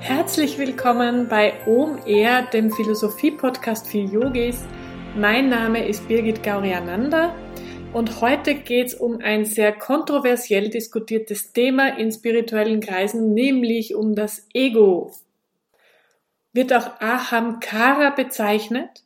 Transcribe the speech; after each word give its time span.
Herzlich 0.00 0.56
willkommen 0.56 1.28
bei 1.28 1.52
OMR, 1.66 2.48
dem 2.50 2.72
Philosophie-Podcast 2.72 3.86
für 3.86 3.98
Yogis. 3.98 4.64
Mein 5.14 5.50
Name 5.50 5.86
ist 5.86 6.08
Birgit 6.08 6.42
Gauriananda 6.42 7.34
und 7.92 8.22
heute 8.22 8.54
geht 8.54 8.86
es 8.88 8.94
um 8.94 9.20
ein 9.20 9.44
sehr 9.44 9.72
kontroversiell 9.72 10.70
diskutiertes 10.70 11.52
Thema 11.52 11.98
in 11.98 12.10
spirituellen 12.10 12.80
Kreisen, 12.80 13.34
nämlich 13.34 13.94
um 13.94 14.14
das 14.14 14.46
Ego. 14.54 15.12
Wird 16.54 16.72
auch 16.72 16.98
Ahamkara 16.98 18.08
bezeichnet 18.08 19.04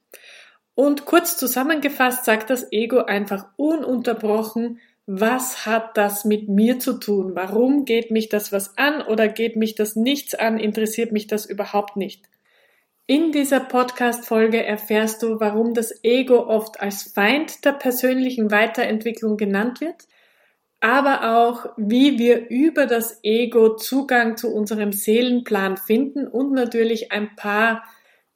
und 0.76 1.06
kurz 1.06 1.36
zusammengefasst 1.36 2.24
sagt 2.24 2.50
das 2.50 2.70
Ego 2.70 2.98
einfach 3.04 3.46
ununterbrochen, 3.56 4.78
was 5.06 5.66
hat 5.66 5.96
das 5.96 6.24
mit 6.24 6.48
mir 6.48 6.78
zu 6.78 6.94
tun? 6.94 7.32
Warum 7.34 7.84
geht 7.84 8.10
mich 8.10 8.28
das 8.28 8.52
was 8.52 8.78
an 8.78 9.02
oder 9.02 9.28
geht 9.28 9.56
mich 9.56 9.74
das 9.74 9.96
nichts 9.96 10.34
an? 10.34 10.58
Interessiert 10.58 11.12
mich 11.12 11.26
das 11.26 11.44
überhaupt 11.44 11.96
nicht? 11.96 12.24
In 13.06 13.32
dieser 13.32 13.60
Podcast-Folge 13.60 14.64
erfährst 14.64 15.22
du, 15.22 15.38
warum 15.38 15.74
das 15.74 16.02
Ego 16.02 16.46
oft 16.46 16.80
als 16.80 17.02
Feind 17.02 17.66
der 17.66 17.72
persönlichen 17.72 18.50
Weiterentwicklung 18.50 19.36
genannt 19.36 19.82
wird, 19.82 20.08
aber 20.80 21.36
auch, 21.36 21.66
wie 21.76 22.18
wir 22.18 22.48
über 22.48 22.86
das 22.86 23.20
Ego 23.22 23.76
Zugang 23.76 24.38
zu 24.38 24.54
unserem 24.54 24.92
Seelenplan 24.92 25.76
finden 25.76 26.26
und 26.26 26.52
natürlich 26.52 27.12
ein 27.12 27.36
paar 27.36 27.84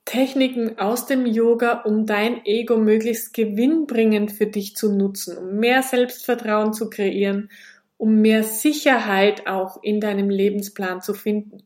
Techniken 0.08 0.78
aus 0.78 1.04
dem 1.04 1.26
Yoga, 1.26 1.82
um 1.82 2.06
dein 2.06 2.46
Ego 2.46 2.78
möglichst 2.78 3.34
gewinnbringend 3.34 4.32
für 4.32 4.46
dich 4.46 4.74
zu 4.74 4.90
nutzen, 4.90 5.36
um 5.36 5.56
mehr 5.56 5.82
Selbstvertrauen 5.82 6.72
zu 6.72 6.88
kreieren, 6.88 7.50
um 7.98 8.22
mehr 8.22 8.42
Sicherheit 8.42 9.46
auch 9.46 9.82
in 9.82 10.00
deinem 10.00 10.30
Lebensplan 10.30 11.02
zu 11.02 11.12
finden. 11.12 11.58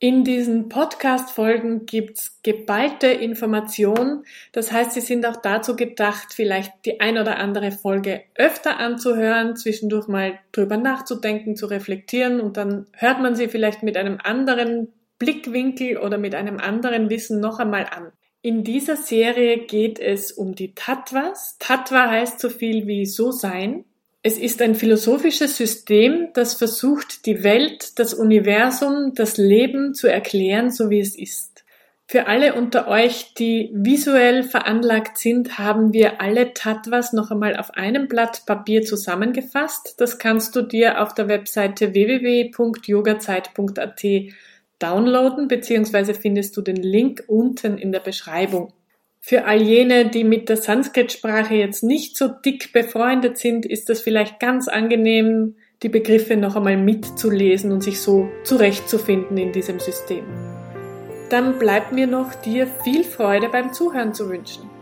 In 0.00 0.24
diesen 0.24 0.68
Podcast-Folgen 0.68 1.86
gibt's 1.86 2.40
geballte 2.42 3.06
Informationen. 3.06 4.24
Das 4.50 4.72
heißt, 4.72 4.90
sie 4.90 5.00
sind 5.00 5.24
auch 5.24 5.36
dazu 5.36 5.76
gedacht, 5.76 6.32
vielleicht 6.32 6.72
die 6.84 6.98
ein 6.98 7.16
oder 7.16 7.38
andere 7.38 7.70
Folge 7.70 8.22
öfter 8.34 8.78
anzuhören, 8.78 9.54
zwischendurch 9.54 10.08
mal 10.08 10.40
drüber 10.50 10.78
nachzudenken, 10.78 11.54
zu 11.54 11.66
reflektieren 11.66 12.40
und 12.40 12.56
dann 12.56 12.86
hört 12.92 13.20
man 13.20 13.36
sie 13.36 13.46
vielleicht 13.46 13.84
mit 13.84 13.96
einem 13.96 14.18
anderen 14.20 14.88
Blickwinkel 15.18 15.98
oder 15.98 16.18
mit 16.18 16.34
einem 16.34 16.58
anderen 16.58 17.10
Wissen 17.10 17.40
noch 17.40 17.58
einmal 17.58 17.86
an. 17.86 18.12
In 18.40 18.62
dieser 18.62 18.96
Serie 18.96 19.66
geht 19.66 19.98
es 19.98 20.30
um 20.30 20.54
die 20.54 20.74
Tattvas. 20.74 21.56
Tattva 21.58 22.08
heißt 22.08 22.38
so 22.38 22.50
viel 22.50 22.86
wie 22.86 23.04
so 23.04 23.32
sein. 23.32 23.84
Es 24.22 24.38
ist 24.38 24.62
ein 24.62 24.74
philosophisches 24.74 25.56
System, 25.56 26.28
das 26.34 26.54
versucht, 26.54 27.26
die 27.26 27.42
Welt, 27.42 27.98
das 27.98 28.14
Universum, 28.14 29.12
das 29.14 29.38
Leben 29.38 29.94
zu 29.94 30.06
erklären, 30.06 30.70
so 30.70 30.90
wie 30.90 31.00
es 31.00 31.18
ist. 31.18 31.64
Für 32.06 32.26
alle 32.26 32.54
unter 32.54 32.88
euch, 32.88 33.34
die 33.34 33.70
visuell 33.74 34.42
veranlagt 34.42 35.18
sind, 35.18 35.58
haben 35.58 35.92
wir 35.92 36.22
alle 36.22 36.54
Tattvas 36.54 37.12
noch 37.12 37.30
einmal 37.30 37.56
auf 37.56 37.72
einem 37.72 38.08
Blatt 38.08 38.44
Papier 38.46 38.82
zusammengefasst. 38.82 39.96
Das 39.98 40.18
kannst 40.18 40.56
du 40.56 40.62
dir 40.62 41.02
auf 41.02 41.12
der 41.12 41.28
Webseite 41.28 41.92
www.yogazeit.at 41.92 44.04
downloaden, 44.78 45.48
beziehungsweise 45.48 46.14
findest 46.14 46.56
du 46.56 46.62
den 46.62 46.76
Link 46.76 47.24
unten 47.26 47.78
in 47.78 47.92
der 47.92 48.00
Beschreibung. 48.00 48.72
Für 49.20 49.44
all 49.44 49.60
jene, 49.60 50.08
die 50.08 50.24
mit 50.24 50.48
der 50.48 50.56
Sanskrit-Sprache 50.56 51.54
jetzt 51.54 51.82
nicht 51.82 52.16
so 52.16 52.28
dick 52.28 52.72
befreundet 52.72 53.36
sind, 53.36 53.66
ist 53.66 53.90
es 53.90 54.00
vielleicht 54.00 54.40
ganz 54.40 54.68
angenehm, 54.68 55.56
die 55.82 55.88
Begriffe 55.88 56.36
noch 56.36 56.56
einmal 56.56 56.76
mitzulesen 56.76 57.70
und 57.72 57.82
sich 57.82 58.00
so 58.00 58.28
zurechtzufinden 58.44 59.36
in 59.36 59.52
diesem 59.52 59.80
System. 59.80 60.24
Dann 61.30 61.58
bleibt 61.58 61.92
mir 61.92 62.06
noch 62.06 62.34
dir 62.34 62.66
viel 62.66 63.04
Freude 63.04 63.48
beim 63.48 63.72
Zuhören 63.72 64.14
zu 64.14 64.28
wünschen. 64.30 64.77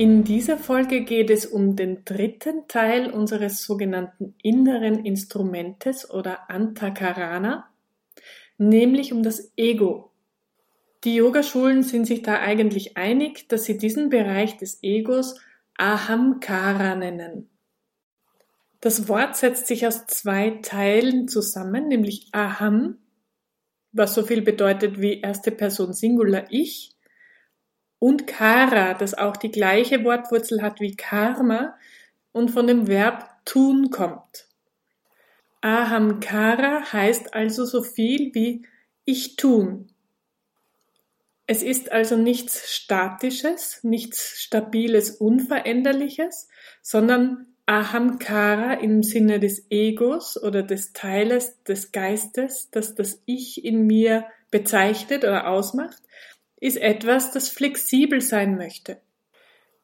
In 0.00 0.24
dieser 0.24 0.56
Folge 0.56 1.04
geht 1.04 1.28
es 1.28 1.44
um 1.44 1.76
den 1.76 2.06
dritten 2.06 2.66
Teil 2.68 3.10
unseres 3.10 3.62
sogenannten 3.64 4.34
inneren 4.42 5.04
Instrumentes 5.04 6.10
oder 6.10 6.48
Antakarana, 6.48 7.68
nämlich 8.56 9.12
um 9.12 9.22
das 9.22 9.52
Ego. 9.58 10.10
Die 11.04 11.16
Yogaschulen 11.16 11.82
sind 11.82 12.06
sich 12.06 12.22
da 12.22 12.40
eigentlich 12.40 12.96
einig, 12.96 13.46
dass 13.50 13.64
sie 13.64 13.76
diesen 13.76 14.08
Bereich 14.08 14.56
des 14.56 14.78
Egos 14.82 15.38
Ahamkara 15.76 16.94
nennen. 16.94 17.50
Das 18.80 19.06
Wort 19.06 19.36
setzt 19.36 19.66
sich 19.66 19.86
aus 19.86 20.06
zwei 20.06 20.60
Teilen 20.62 21.28
zusammen, 21.28 21.88
nämlich 21.88 22.30
Aham, 22.32 22.96
was 23.92 24.14
so 24.14 24.22
viel 24.22 24.40
bedeutet 24.40 24.98
wie 24.98 25.20
erste 25.20 25.50
Person 25.50 25.92
Singular 25.92 26.46
Ich, 26.48 26.96
und 28.00 28.26
Kara, 28.26 28.94
das 28.94 29.14
auch 29.14 29.36
die 29.36 29.52
gleiche 29.52 30.02
Wortwurzel 30.02 30.62
hat 30.62 30.80
wie 30.80 30.96
Karma 30.96 31.76
und 32.32 32.50
von 32.50 32.66
dem 32.66 32.88
Verb 32.88 33.28
tun 33.44 33.90
kommt. 33.90 34.48
Ahamkara 35.60 36.92
heißt 36.92 37.34
also 37.34 37.64
so 37.64 37.82
viel 37.82 38.34
wie 38.34 38.66
ich 39.04 39.36
tun. 39.36 39.90
Es 41.46 41.62
ist 41.62 41.92
also 41.92 42.16
nichts 42.16 42.74
Statisches, 42.74 43.80
nichts 43.82 44.40
Stabiles, 44.40 45.10
Unveränderliches, 45.10 46.48
sondern 46.80 47.48
Ahamkara 47.66 48.74
im 48.74 49.02
Sinne 49.02 49.40
des 49.40 49.66
Egos 49.68 50.42
oder 50.42 50.62
des 50.62 50.92
Teiles 50.92 51.62
des 51.64 51.92
Geistes, 51.92 52.70
das 52.70 52.94
das 52.94 53.22
Ich 53.26 53.64
in 53.64 53.86
mir 53.86 54.26
bezeichnet 54.50 55.24
oder 55.24 55.48
ausmacht, 55.48 56.02
ist 56.60 56.76
etwas, 56.76 57.32
das 57.32 57.48
flexibel 57.48 58.20
sein 58.20 58.56
möchte. 58.56 58.98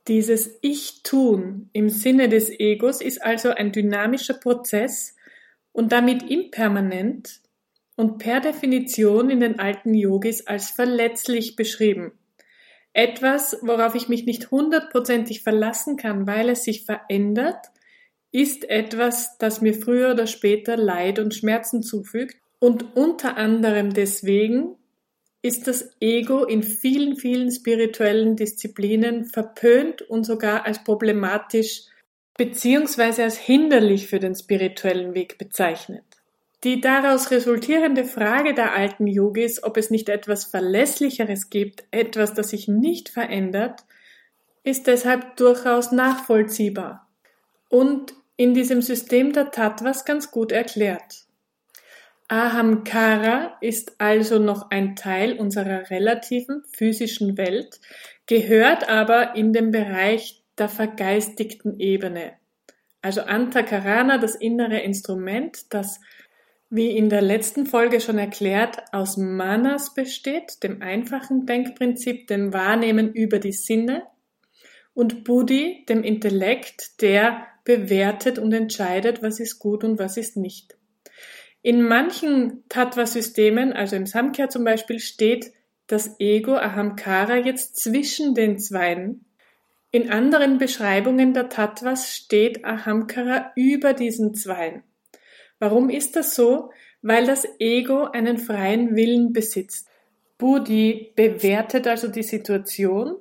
Dieses 0.08 0.58
Ich-Tun 0.60 1.70
im 1.72 1.88
Sinne 1.88 2.28
des 2.28 2.50
Egos 2.50 3.00
ist 3.00 3.24
also 3.24 3.50
ein 3.50 3.72
dynamischer 3.72 4.34
Prozess 4.34 5.16
und 5.72 5.90
damit 5.90 6.30
impermanent 6.30 7.40
und 7.96 8.18
per 8.18 8.40
Definition 8.40 9.30
in 9.30 9.40
den 9.40 9.58
alten 9.58 9.94
Yogis 9.94 10.46
als 10.46 10.70
verletzlich 10.70 11.56
beschrieben. 11.56 12.12
Etwas, 12.92 13.58
worauf 13.62 13.94
ich 13.94 14.08
mich 14.08 14.24
nicht 14.26 14.50
hundertprozentig 14.50 15.42
verlassen 15.42 15.96
kann, 15.96 16.26
weil 16.26 16.50
es 16.50 16.64
sich 16.64 16.84
verändert, 16.84 17.66
ist 18.30 18.68
etwas, 18.68 19.38
das 19.38 19.60
mir 19.60 19.74
früher 19.74 20.12
oder 20.12 20.26
später 20.26 20.76
Leid 20.76 21.18
und 21.18 21.34
Schmerzen 21.34 21.82
zufügt 21.82 22.36
und 22.58 22.96
unter 22.96 23.36
anderem 23.36 23.92
deswegen 23.92 24.76
ist 25.46 25.68
das 25.68 25.90
Ego 26.00 26.44
in 26.44 26.62
vielen, 26.62 27.16
vielen 27.16 27.50
spirituellen 27.52 28.36
Disziplinen 28.36 29.24
verpönt 29.24 30.02
und 30.02 30.24
sogar 30.24 30.66
als 30.66 30.82
problematisch 30.82 31.82
beziehungsweise 32.36 33.22
als 33.22 33.38
hinderlich 33.38 34.08
für 34.08 34.18
den 34.18 34.34
spirituellen 34.34 35.14
Weg 35.14 35.38
bezeichnet. 35.38 36.04
Die 36.64 36.80
daraus 36.80 37.30
resultierende 37.30 38.04
Frage 38.04 38.54
der 38.54 38.74
alten 38.74 39.06
Yogis, 39.06 39.62
ob 39.62 39.76
es 39.76 39.90
nicht 39.90 40.08
etwas 40.08 40.44
Verlässlicheres 40.44 41.48
gibt, 41.48 41.84
etwas, 41.92 42.34
das 42.34 42.50
sich 42.50 42.66
nicht 42.66 43.08
verändert, 43.08 43.84
ist 44.64 44.86
deshalb 44.86 45.36
durchaus 45.36 45.92
nachvollziehbar 45.92 47.08
und 47.68 48.14
in 48.36 48.52
diesem 48.52 48.82
System 48.82 49.32
der 49.32 49.50
Tattvas 49.50 50.04
ganz 50.04 50.30
gut 50.30 50.50
erklärt. 50.50 51.25
Ahamkara 52.28 53.56
ist 53.60 53.94
also 53.98 54.38
noch 54.38 54.70
ein 54.70 54.96
Teil 54.96 55.38
unserer 55.38 55.90
relativen 55.90 56.64
physischen 56.72 57.38
Welt, 57.38 57.80
gehört 58.26 58.88
aber 58.88 59.36
in 59.36 59.52
den 59.52 59.70
Bereich 59.70 60.42
der 60.58 60.68
vergeistigten 60.68 61.78
Ebene. 61.78 62.32
Also 63.00 63.22
Antakarana, 63.22 64.18
das 64.18 64.34
innere 64.34 64.80
Instrument, 64.80 65.72
das, 65.72 66.00
wie 66.70 66.96
in 66.96 67.08
der 67.08 67.22
letzten 67.22 67.66
Folge 67.66 68.00
schon 68.00 68.18
erklärt, 68.18 68.78
aus 68.92 69.16
Manas 69.16 69.94
besteht, 69.94 70.64
dem 70.64 70.82
einfachen 70.82 71.46
Denkprinzip, 71.46 72.26
dem 72.26 72.52
Wahrnehmen 72.52 73.12
über 73.12 73.38
die 73.38 73.52
Sinne, 73.52 74.02
und 74.92 75.24
Buddhi, 75.24 75.84
dem 75.88 76.02
Intellekt, 76.02 77.02
der 77.02 77.46
bewertet 77.64 78.38
und 78.38 78.52
entscheidet, 78.52 79.22
was 79.22 79.38
ist 79.38 79.58
gut 79.58 79.84
und 79.84 79.98
was 79.98 80.16
ist 80.16 80.36
nicht. 80.36 80.75
In 81.66 81.82
manchen 81.82 82.62
Tattva-Systemen, 82.68 83.72
also 83.72 83.96
im 83.96 84.06
Samkhya 84.06 84.48
zum 84.48 84.62
Beispiel, 84.62 85.00
steht 85.00 85.52
das 85.88 86.20
Ego 86.20 86.54
Ahamkara 86.54 87.38
jetzt 87.38 87.76
zwischen 87.76 88.36
den 88.36 88.60
Zweien. 88.60 89.24
In 89.90 90.08
anderen 90.08 90.58
Beschreibungen 90.58 91.34
der 91.34 91.48
Tattvas 91.48 92.14
steht 92.14 92.64
Ahamkara 92.64 93.50
über 93.56 93.94
diesen 93.94 94.32
Zweien. 94.32 94.84
Warum 95.58 95.90
ist 95.90 96.14
das 96.14 96.36
so? 96.36 96.70
Weil 97.02 97.26
das 97.26 97.44
Ego 97.58 98.04
einen 98.04 98.38
freien 98.38 98.94
Willen 98.94 99.32
besitzt. 99.32 99.88
Buddhi 100.38 101.14
bewertet 101.16 101.88
also 101.88 102.06
die 102.06 102.22
Situation, 102.22 103.16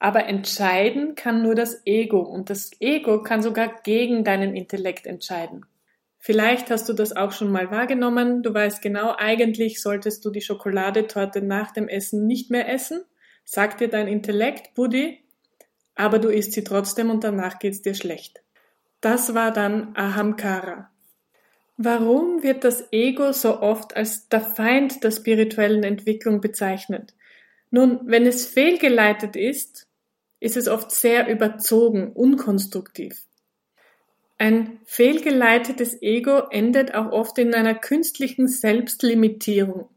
aber 0.00 0.26
entscheiden 0.26 1.14
kann 1.14 1.44
nur 1.44 1.54
das 1.54 1.82
Ego 1.86 2.18
und 2.22 2.50
das 2.50 2.72
Ego 2.80 3.22
kann 3.22 3.40
sogar 3.40 3.72
gegen 3.84 4.24
deinen 4.24 4.56
Intellekt 4.56 5.06
entscheiden. 5.06 5.64
Vielleicht 6.18 6.70
hast 6.70 6.88
du 6.88 6.92
das 6.92 7.16
auch 7.16 7.32
schon 7.32 7.50
mal 7.50 7.70
wahrgenommen. 7.70 8.42
Du 8.42 8.52
weißt 8.52 8.82
genau, 8.82 9.14
eigentlich 9.16 9.80
solltest 9.80 10.24
du 10.24 10.30
die 10.30 10.40
Schokoladetorte 10.40 11.42
nach 11.42 11.70
dem 11.70 11.88
Essen 11.88 12.26
nicht 12.26 12.50
mehr 12.50 12.68
essen. 12.68 13.04
Sagt 13.44 13.80
dir 13.80 13.88
dein 13.88 14.08
Intellekt, 14.08 14.74
Buddy, 14.74 15.20
aber 15.94 16.18
du 16.18 16.28
isst 16.28 16.52
sie 16.52 16.64
trotzdem 16.64 17.10
und 17.10 17.24
danach 17.24 17.58
geht's 17.58 17.82
dir 17.82 17.94
schlecht. 17.94 18.42
Das 19.00 19.34
war 19.34 19.52
dann 19.52 19.94
Ahamkara. 19.96 20.90
Warum 21.76 22.42
wird 22.42 22.64
das 22.64 22.92
Ego 22.92 23.32
so 23.32 23.60
oft 23.60 23.96
als 23.96 24.28
der 24.28 24.40
Feind 24.40 25.04
der 25.04 25.12
spirituellen 25.12 25.84
Entwicklung 25.84 26.40
bezeichnet? 26.40 27.14
Nun, 27.70 28.00
wenn 28.04 28.26
es 28.26 28.46
fehlgeleitet 28.46 29.36
ist, 29.36 29.86
ist 30.40 30.56
es 30.56 30.66
oft 30.66 30.90
sehr 30.90 31.28
überzogen, 31.28 32.12
unkonstruktiv. 32.12 33.27
Ein 34.38 34.78
fehlgeleitetes 34.84 36.00
Ego 36.00 36.48
endet 36.50 36.94
auch 36.94 37.10
oft 37.10 37.38
in 37.38 37.54
einer 37.54 37.74
künstlichen 37.74 38.46
Selbstlimitierung. 38.46 39.88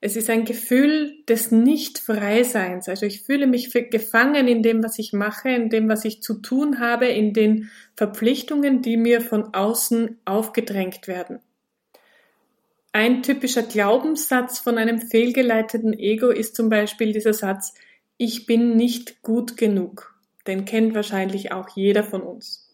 Es 0.00 0.16
ist 0.16 0.30
ein 0.30 0.44
Gefühl 0.44 1.22
des 1.28 1.50
Nicht-Freiseins. 1.50 2.88
Also 2.88 3.04
ich 3.04 3.22
fühle 3.22 3.48
mich 3.48 3.70
gefangen 3.72 4.48
in 4.48 4.62
dem, 4.62 4.82
was 4.82 4.98
ich 4.98 5.12
mache, 5.12 5.50
in 5.50 5.68
dem, 5.68 5.88
was 5.88 6.04
ich 6.04 6.22
zu 6.22 6.34
tun 6.34 6.78
habe, 6.78 7.06
in 7.06 7.34
den 7.34 7.68
Verpflichtungen, 7.96 8.80
die 8.80 8.96
mir 8.96 9.20
von 9.20 9.52
außen 9.52 10.18
aufgedrängt 10.24 11.08
werden. 11.08 11.40
Ein 12.92 13.22
typischer 13.22 13.62
Glaubenssatz 13.62 14.60
von 14.60 14.78
einem 14.78 15.00
fehlgeleiteten 15.00 15.92
Ego 15.92 16.30
ist 16.30 16.56
zum 16.56 16.70
Beispiel 16.70 17.12
dieser 17.12 17.34
Satz, 17.34 17.74
ich 18.16 18.46
bin 18.46 18.76
nicht 18.76 19.22
gut 19.22 19.56
genug. 19.56 20.14
Den 20.46 20.64
kennt 20.64 20.94
wahrscheinlich 20.94 21.52
auch 21.52 21.68
jeder 21.76 22.04
von 22.04 22.22
uns. 22.22 22.69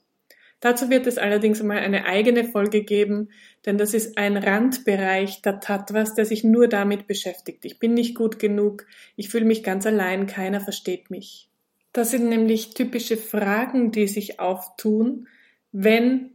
Dazu 0.60 0.88
wird 0.88 1.06
es 1.06 1.18
allerdings 1.18 1.62
mal 1.62 1.78
eine 1.78 2.06
eigene 2.06 2.44
Folge 2.44 2.82
geben, 2.82 3.28
denn 3.66 3.76
das 3.76 3.92
ist 3.92 4.16
ein 4.16 4.36
Randbereich 4.36 5.42
der 5.42 5.60
Tattvas, 5.60 6.14
der 6.14 6.24
sich 6.24 6.44
nur 6.44 6.66
damit 6.66 7.06
beschäftigt. 7.06 7.64
Ich 7.64 7.78
bin 7.78 7.94
nicht 7.94 8.14
gut 8.14 8.38
genug, 8.38 8.86
ich 9.16 9.28
fühle 9.28 9.44
mich 9.44 9.62
ganz 9.62 9.86
allein, 9.86 10.26
keiner 10.26 10.60
versteht 10.60 11.10
mich. 11.10 11.50
Das 11.92 12.10
sind 12.10 12.28
nämlich 12.28 12.74
typische 12.74 13.16
Fragen, 13.16 13.90
die 13.90 14.06
sich 14.06 14.40
auftun, 14.40 15.28
wenn 15.72 16.30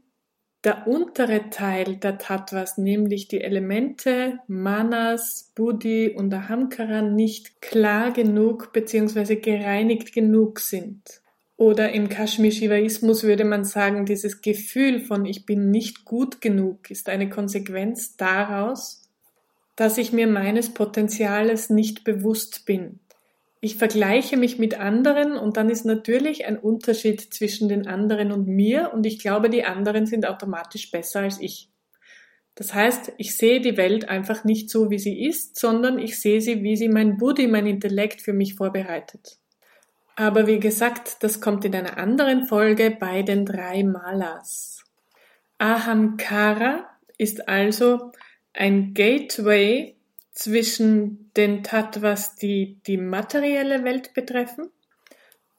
der 0.64 0.88
untere 0.88 1.50
Teil 1.50 1.98
der 1.98 2.20
Tattvas, 2.20 2.78
nämlich 2.78 3.28
die 3.28 3.42
Elemente 3.42 4.40
Manas, 4.48 5.52
Buddhi 5.56 6.10
und 6.10 6.32
Ahamkara, 6.34 7.02
nicht 7.02 7.62
klar 7.62 8.12
genug 8.12 8.72
bzw. 8.72 9.38
gereinigt 9.38 10.14
genug 10.14 10.60
sind. 10.60 11.21
Oder 11.62 11.92
im 11.92 12.10
Kashmir-Shivaismus 12.10 13.22
würde 13.22 13.46
man 13.46 13.66
sagen, 13.66 14.08
dieses 14.08 14.42
Gefühl 14.42 15.00
von 15.00 15.28
ich 15.28 15.46
bin 15.46 15.70
nicht 15.70 16.06
gut 16.06 16.42
genug 16.42 16.90
ist 16.90 17.08
eine 17.08 17.30
Konsequenz 17.30 18.18
daraus, 18.18 19.08
dass 19.76 20.00
ich 20.00 20.12
mir 20.12 20.26
meines 20.26 20.74
Potenziales 20.74 21.70
nicht 21.70 22.04
bewusst 22.04 22.66
bin. 22.66 23.00
Ich 23.60 23.76
vergleiche 23.76 24.38
mich 24.38 24.58
mit 24.58 24.80
anderen 24.80 25.38
und 25.38 25.56
dann 25.56 25.70
ist 25.70 25.86
natürlich 25.86 26.48
ein 26.48 26.58
Unterschied 26.58 27.32
zwischen 27.32 27.70
den 27.70 27.86
anderen 27.86 28.32
und 28.32 28.48
mir 28.48 28.90
und 28.92 29.06
ich 29.06 29.20
glaube, 29.20 29.52
die 29.52 29.64
anderen 29.64 30.08
sind 30.08 30.26
automatisch 30.26 30.90
besser 30.90 31.20
als 31.20 31.40
ich. 31.40 31.70
Das 32.56 32.74
heißt, 32.74 33.14
ich 33.20 33.38
sehe 33.38 33.62
die 33.62 33.78
Welt 33.78 34.10
einfach 34.10 34.44
nicht 34.46 34.72
so, 34.72 34.90
wie 34.90 34.98
sie 34.98 35.26
ist, 35.28 35.60
sondern 35.60 36.00
ich 36.00 36.20
sehe 36.20 36.42
sie, 36.42 36.64
wie 36.64 36.76
sie 36.76 36.90
mein 36.90 37.18
Buddhi, 37.18 37.46
mein 37.46 37.68
Intellekt 37.68 38.24
für 38.24 38.34
mich 38.34 38.56
vorbereitet. 38.56 39.38
Aber 40.16 40.48
wie 40.48 40.60
gesagt, 40.60 41.24
das 41.24 41.42
kommt 41.42 41.66
in 41.66 41.76
einer 41.76 41.98
anderen 41.98 42.46
Folge 42.46 42.92
bei 42.92 43.24
den 43.24 43.46
drei 43.46 43.84
Malas. 43.84 44.84
Ahamkara 45.58 46.90
ist 47.18 47.48
also 47.48 48.12
ein 48.54 48.94
Gateway 48.94 49.96
zwischen 50.32 51.32
den 51.38 51.64
Tattvas, 51.64 52.36
die 52.36 52.80
die 52.88 52.98
materielle 52.98 53.84
Welt 53.84 54.14
betreffen, 54.14 54.70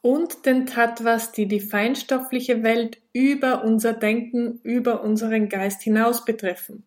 und 0.02 0.46
den 0.46 0.66
Tattvas, 0.66 1.30
die 1.30 1.46
die 1.46 1.60
feinstoffliche 1.60 2.64
Welt 2.64 3.00
über 3.12 3.62
unser 3.64 3.92
Denken, 3.92 4.58
über 4.64 5.02
unseren 5.02 5.48
Geist 5.48 5.82
hinaus 5.82 6.24
betreffen. 6.24 6.84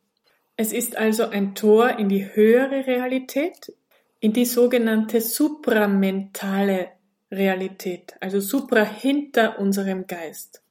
Es 0.57 0.73
ist 0.73 0.97
also 0.97 1.29
ein 1.29 1.55
Tor 1.55 1.97
in 1.97 2.09
die 2.09 2.35
höhere 2.35 2.85
Realität, 2.85 3.73
in 4.19 4.33
die 4.33 4.45
sogenannte 4.45 5.21
supramentale 5.21 6.89
Realität, 7.31 8.15
also 8.21 8.39
supra 8.39 8.83
hinter 8.83 9.59
unserem 9.59 10.07
Geist. 10.07 10.61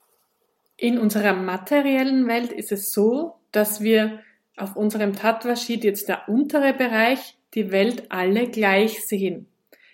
In 0.77 0.99
unserer 0.99 1.35
materiellen 1.35 2.27
Welt 2.27 2.53
ist 2.53 2.73
es 2.73 2.93
so, 2.93 3.35
dass 3.53 3.81
wir 3.81 4.21
auf 4.57 4.77
unserem 4.77 5.15
Tattva-Sheet 5.15 5.85
jetzt 5.85 6.09
der 6.09 6.29
untere 6.29 6.73
Bereich 6.73 7.37
die 7.55 7.71
Welt 7.71 8.05
alle 8.11 8.49
gleich 8.49 9.05
sehen. 9.07 9.47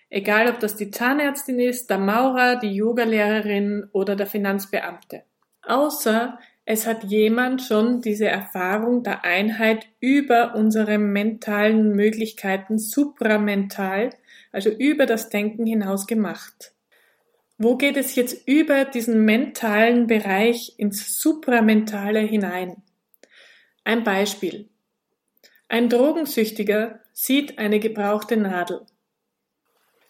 Egal, 0.08 0.48
ob 0.48 0.58
das 0.60 0.76
die 0.76 0.90
Zahnärztin 0.90 1.60
ist, 1.60 1.88
der 1.88 1.98
Maurer, 1.98 2.56
die 2.56 2.74
Yogalehrerin 2.74 3.88
oder 3.92 4.16
der 4.16 4.26
Finanzbeamte. 4.26 5.22
Außer 5.62 6.38
es 6.64 6.86
hat 6.86 7.04
jemand 7.04 7.62
schon 7.62 8.00
diese 8.00 8.28
Erfahrung 8.28 9.02
der 9.02 9.24
Einheit 9.24 9.86
über 9.98 10.54
unsere 10.54 10.98
mentalen 10.98 11.94
Möglichkeiten 11.96 12.78
supramental 12.78 14.10
also 14.52 14.70
über 14.70 15.06
das 15.06 15.28
Denken 15.28 15.66
hinaus 15.66 16.06
gemacht. 16.06 16.74
Wo 17.58 17.76
geht 17.76 17.96
es 17.96 18.14
jetzt 18.14 18.48
über 18.48 18.84
diesen 18.84 19.24
mentalen 19.24 20.06
Bereich 20.06 20.74
ins 20.78 21.18
Supramentale 21.18 22.20
hinein? 22.20 22.82
Ein 23.84 24.02
Beispiel. 24.02 24.68
Ein 25.68 25.88
Drogensüchtiger 25.88 27.00
sieht 27.12 27.58
eine 27.58 27.78
gebrauchte 27.78 28.36
Nadel. 28.36 28.86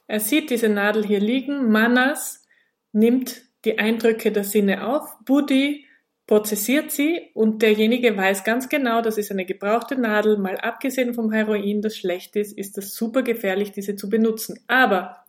Er 0.07 0.21
sieht 0.21 0.51
diese 0.51 0.69
Nadel 0.69 1.05
hier 1.05 1.21
liegen, 1.21 1.71
Manas 1.71 2.45
nimmt 2.93 3.43
die 3.65 3.79
Eindrücke 3.79 4.33
der 4.33 4.45
Sinne 4.45 4.87
auf, 4.87 5.19
Buddhi 5.25 5.87
prozessiert 6.31 6.93
sie 6.93 7.33
und 7.35 7.61
derjenige 7.61 8.17
weiß 8.17 8.45
ganz 8.45 8.69
genau, 8.69 9.03
das 9.03 9.19
ist 9.19 9.33
eine 9.33 9.45
gebrauchte 9.45 9.97
Nadel, 10.01 10.39
mal 10.39 10.57
abgesehen 10.59 11.13
vom 11.13 11.33
Heroin, 11.33 11.83
das 11.83 11.97
schlecht 11.97 12.37
ist, 12.37 12.57
ist 12.57 12.77
das 12.77 12.95
super 12.95 13.23
gefährlich, 13.25 13.73
diese 13.73 13.97
zu 13.97 14.09
benutzen. 14.09 14.61
Aber 14.69 15.25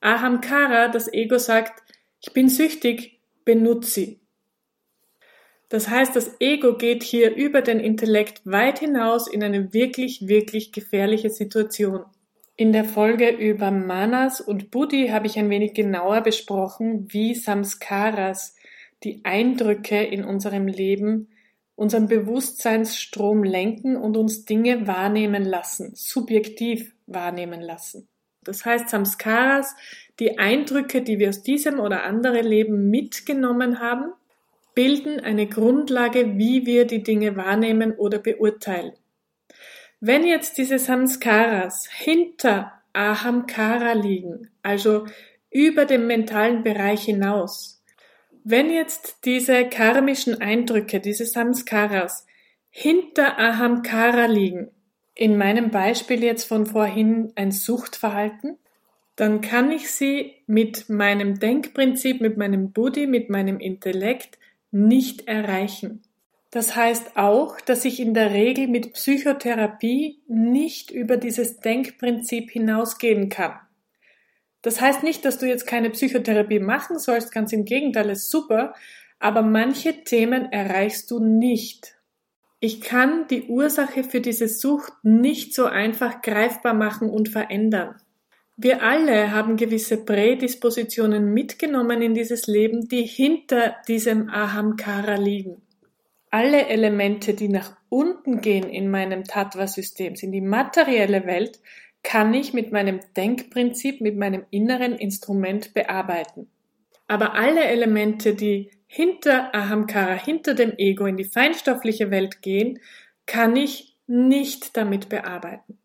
Ahamkara, 0.00 0.88
das 0.88 1.12
Ego 1.12 1.36
sagt, 1.36 1.82
ich 2.22 2.32
bin 2.32 2.48
süchtig, 2.48 3.20
benutze 3.44 3.90
sie. 3.90 4.20
Das 5.68 5.90
heißt, 5.90 6.16
das 6.16 6.40
Ego 6.40 6.78
geht 6.78 7.02
hier 7.02 7.34
über 7.34 7.60
den 7.60 7.78
Intellekt 7.78 8.40
weit 8.46 8.78
hinaus 8.78 9.28
in 9.28 9.44
eine 9.44 9.74
wirklich, 9.74 10.28
wirklich 10.28 10.72
gefährliche 10.72 11.28
Situation. 11.28 12.06
In 12.56 12.72
der 12.72 12.86
Folge 12.86 13.28
über 13.28 13.70
Manas 13.70 14.40
und 14.40 14.70
Buddhi 14.70 15.08
habe 15.08 15.26
ich 15.26 15.38
ein 15.38 15.50
wenig 15.50 15.74
genauer 15.74 16.22
besprochen, 16.22 17.04
wie 17.12 17.34
Samskaras, 17.34 18.54
die 19.04 19.24
Eindrücke 19.24 20.02
in 20.02 20.24
unserem 20.24 20.66
Leben 20.66 21.28
unseren 21.74 22.06
Bewusstseinsstrom 22.06 23.42
lenken 23.42 23.96
und 23.96 24.16
uns 24.16 24.44
Dinge 24.44 24.86
wahrnehmen 24.86 25.42
lassen, 25.44 25.92
subjektiv 25.94 26.94
wahrnehmen 27.06 27.60
lassen. 27.60 28.08
Das 28.44 28.64
heißt, 28.64 28.88
Samskaras, 28.88 29.74
die 30.18 30.38
Eindrücke, 30.38 31.02
die 31.02 31.18
wir 31.18 31.30
aus 31.30 31.42
diesem 31.42 31.80
oder 31.80 32.04
anderen 32.04 32.44
Leben 32.44 32.90
mitgenommen 32.90 33.80
haben, 33.80 34.12
bilden 34.74 35.20
eine 35.20 35.46
Grundlage, 35.46 36.38
wie 36.38 36.66
wir 36.66 36.86
die 36.86 37.02
Dinge 37.02 37.36
wahrnehmen 37.36 37.92
oder 37.92 38.18
beurteilen. 38.18 38.92
Wenn 40.00 40.24
jetzt 40.24 40.58
diese 40.58 40.78
Samskaras 40.78 41.88
hinter 41.90 42.72
Ahamkara 42.92 43.92
liegen, 43.92 44.50
also 44.62 45.06
über 45.50 45.84
dem 45.84 46.06
mentalen 46.06 46.62
Bereich 46.62 47.04
hinaus, 47.04 47.81
wenn 48.44 48.70
jetzt 48.70 49.24
diese 49.24 49.64
karmischen 49.68 50.40
Eindrücke, 50.40 51.00
diese 51.00 51.26
Samskaras 51.26 52.26
hinter 52.70 53.38
Ahamkara 53.38 54.26
liegen, 54.26 54.68
in 55.14 55.36
meinem 55.36 55.70
Beispiel 55.70 56.22
jetzt 56.22 56.44
von 56.44 56.66
vorhin 56.66 57.32
ein 57.34 57.52
Suchtverhalten, 57.52 58.56
dann 59.16 59.42
kann 59.42 59.70
ich 59.70 59.90
sie 59.90 60.34
mit 60.46 60.88
meinem 60.88 61.38
Denkprinzip, 61.38 62.20
mit 62.20 62.38
meinem 62.38 62.72
Buddhi, 62.72 63.06
mit 63.06 63.28
meinem 63.28 63.60
Intellekt 63.60 64.38
nicht 64.70 65.28
erreichen. 65.28 66.02
Das 66.50 66.76
heißt 66.76 67.16
auch, 67.16 67.60
dass 67.60 67.84
ich 67.84 68.00
in 68.00 68.14
der 68.14 68.32
Regel 68.32 68.68
mit 68.68 68.94
Psychotherapie 68.94 70.20
nicht 70.28 70.90
über 70.90 71.16
dieses 71.16 71.60
Denkprinzip 71.60 72.50
hinausgehen 72.50 73.28
kann. 73.28 73.58
Das 74.62 74.80
heißt 74.80 75.02
nicht, 75.02 75.24
dass 75.24 75.38
du 75.38 75.46
jetzt 75.46 75.66
keine 75.66 75.90
Psychotherapie 75.90 76.60
machen 76.60 76.98
sollst, 76.98 77.32
ganz 77.32 77.52
im 77.52 77.64
Gegenteil, 77.64 78.10
ist 78.10 78.30
super, 78.30 78.74
aber 79.18 79.42
manche 79.42 80.04
Themen 80.04 80.50
erreichst 80.50 81.10
du 81.10 81.18
nicht. 81.18 81.96
Ich 82.60 82.80
kann 82.80 83.26
die 83.28 83.48
Ursache 83.48 84.04
für 84.04 84.20
diese 84.20 84.46
Sucht 84.48 84.92
nicht 85.02 85.52
so 85.52 85.66
einfach 85.66 86.22
greifbar 86.22 86.74
machen 86.74 87.10
und 87.10 87.28
verändern. 87.28 87.96
Wir 88.56 88.82
alle 88.82 89.32
haben 89.32 89.56
gewisse 89.56 90.04
Prädispositionen 90.04 91.32
mitgenommen 91.32 92.02
in 92.02 92.14
dieses 92.14 92.46
Leben, 92.46 92.88
die 92.88 93.02
hinter 93.02 93.76
diesem 93.88 94.28
Ahamkara 94.30 95.16
liegen. 95.16 95.62
alle 96.32 96.66
Elemente, 96.68 97.34
die 97.34 97.48
nach 97.48 97.76
unten 97.90 98.40
gehen 98.40 98.68
in 98.70 98.90
meinem 98.90 99.24
Tattva-System, 99.24 100.14
in 100.20 100.32
die 100.32 100.40
materielle 100.40 101.26
Welt, 101.26 101.60
kann 102.02 102.34
ich 102.34 102.52
mit 102.52 102.72
meinem 102.72 103.00
Denkprinzip, 103.16 104.00
mit 104.00 104.16
meinem 104.16 104.44
inneren 104.50 104.96
Instrument 104.96 105.74
bearbeiten. 105.74 106.48
Aber 107.06 107.34
alle 107.34 107.64
Elemente, 107.64 108.34
die 108.34 108.70
hinter 108.86 109.54
Ahamkara, 109.54 110.14
hinter 110.14 110.54
dem 110.54 110.72
Ego 110.76 111.06
in 111.06 111.16
die 111.16 111.24
feinstoffliche 111.24 112.10
Welt 112.10 112.42
gehen, 112.42 112.80
kann 113.26 113.56
ich 113.56 113.96
nicht 114.06 114.76
damit 114.76 115.08
bearbeiten. 115.08 115.78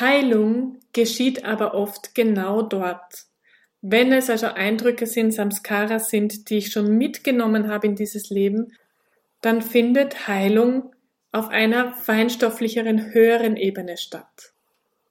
Heilung 0.00 0.78
geschieht 0.92 1.44
aber 1.44 1.74
oft 1.74 2.14
genau 2.14 2.62
dort. 2.62 3.26
Wenn 3.80 4.12
es 4.12 4.30
also 4.30 4.46
Eindrücke 4.46 5.06
sind, 5.06 5.32
Samskara 5.32 5.98
sind, 5.98 6.48
die 6.48 6.58
ich 6.58 6.72
schon 6.72 6.96
mitgenommen 6.96 7.68
habe 7.68 7.86
in 7.86 7.94
dieses 7.94 8.30
Leben, 8.30 8.72
dann 9.40 9.60
findet 9.60 10.26
Heilung 10.26 10.94
auf 11.32 11.48
einer 11.48 11.94
feinstofflicheren, 11.94 13.12
höheren 13.12 13.56
Ebene 13.56 13.98
statt. 13.98 14.53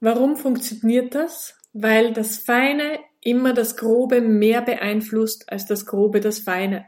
Warum 0.03 0.35
funktioniert 0.35 1.15
das? 1.15 1.55
Weil 1.71 2.11
das 2.11 2.37
Feine 2.37 2.99
immer 3.21 3.53
das 3.53 3.77
Grobe 3.77 4.19
mehr 4.19 4.61
beeinflusst 4.61 5.49
als 5.49 5.65
das 5.65 5.85
Grobe 5.85 6.19
das 6.19 6.39
Feine. 6.39 6.87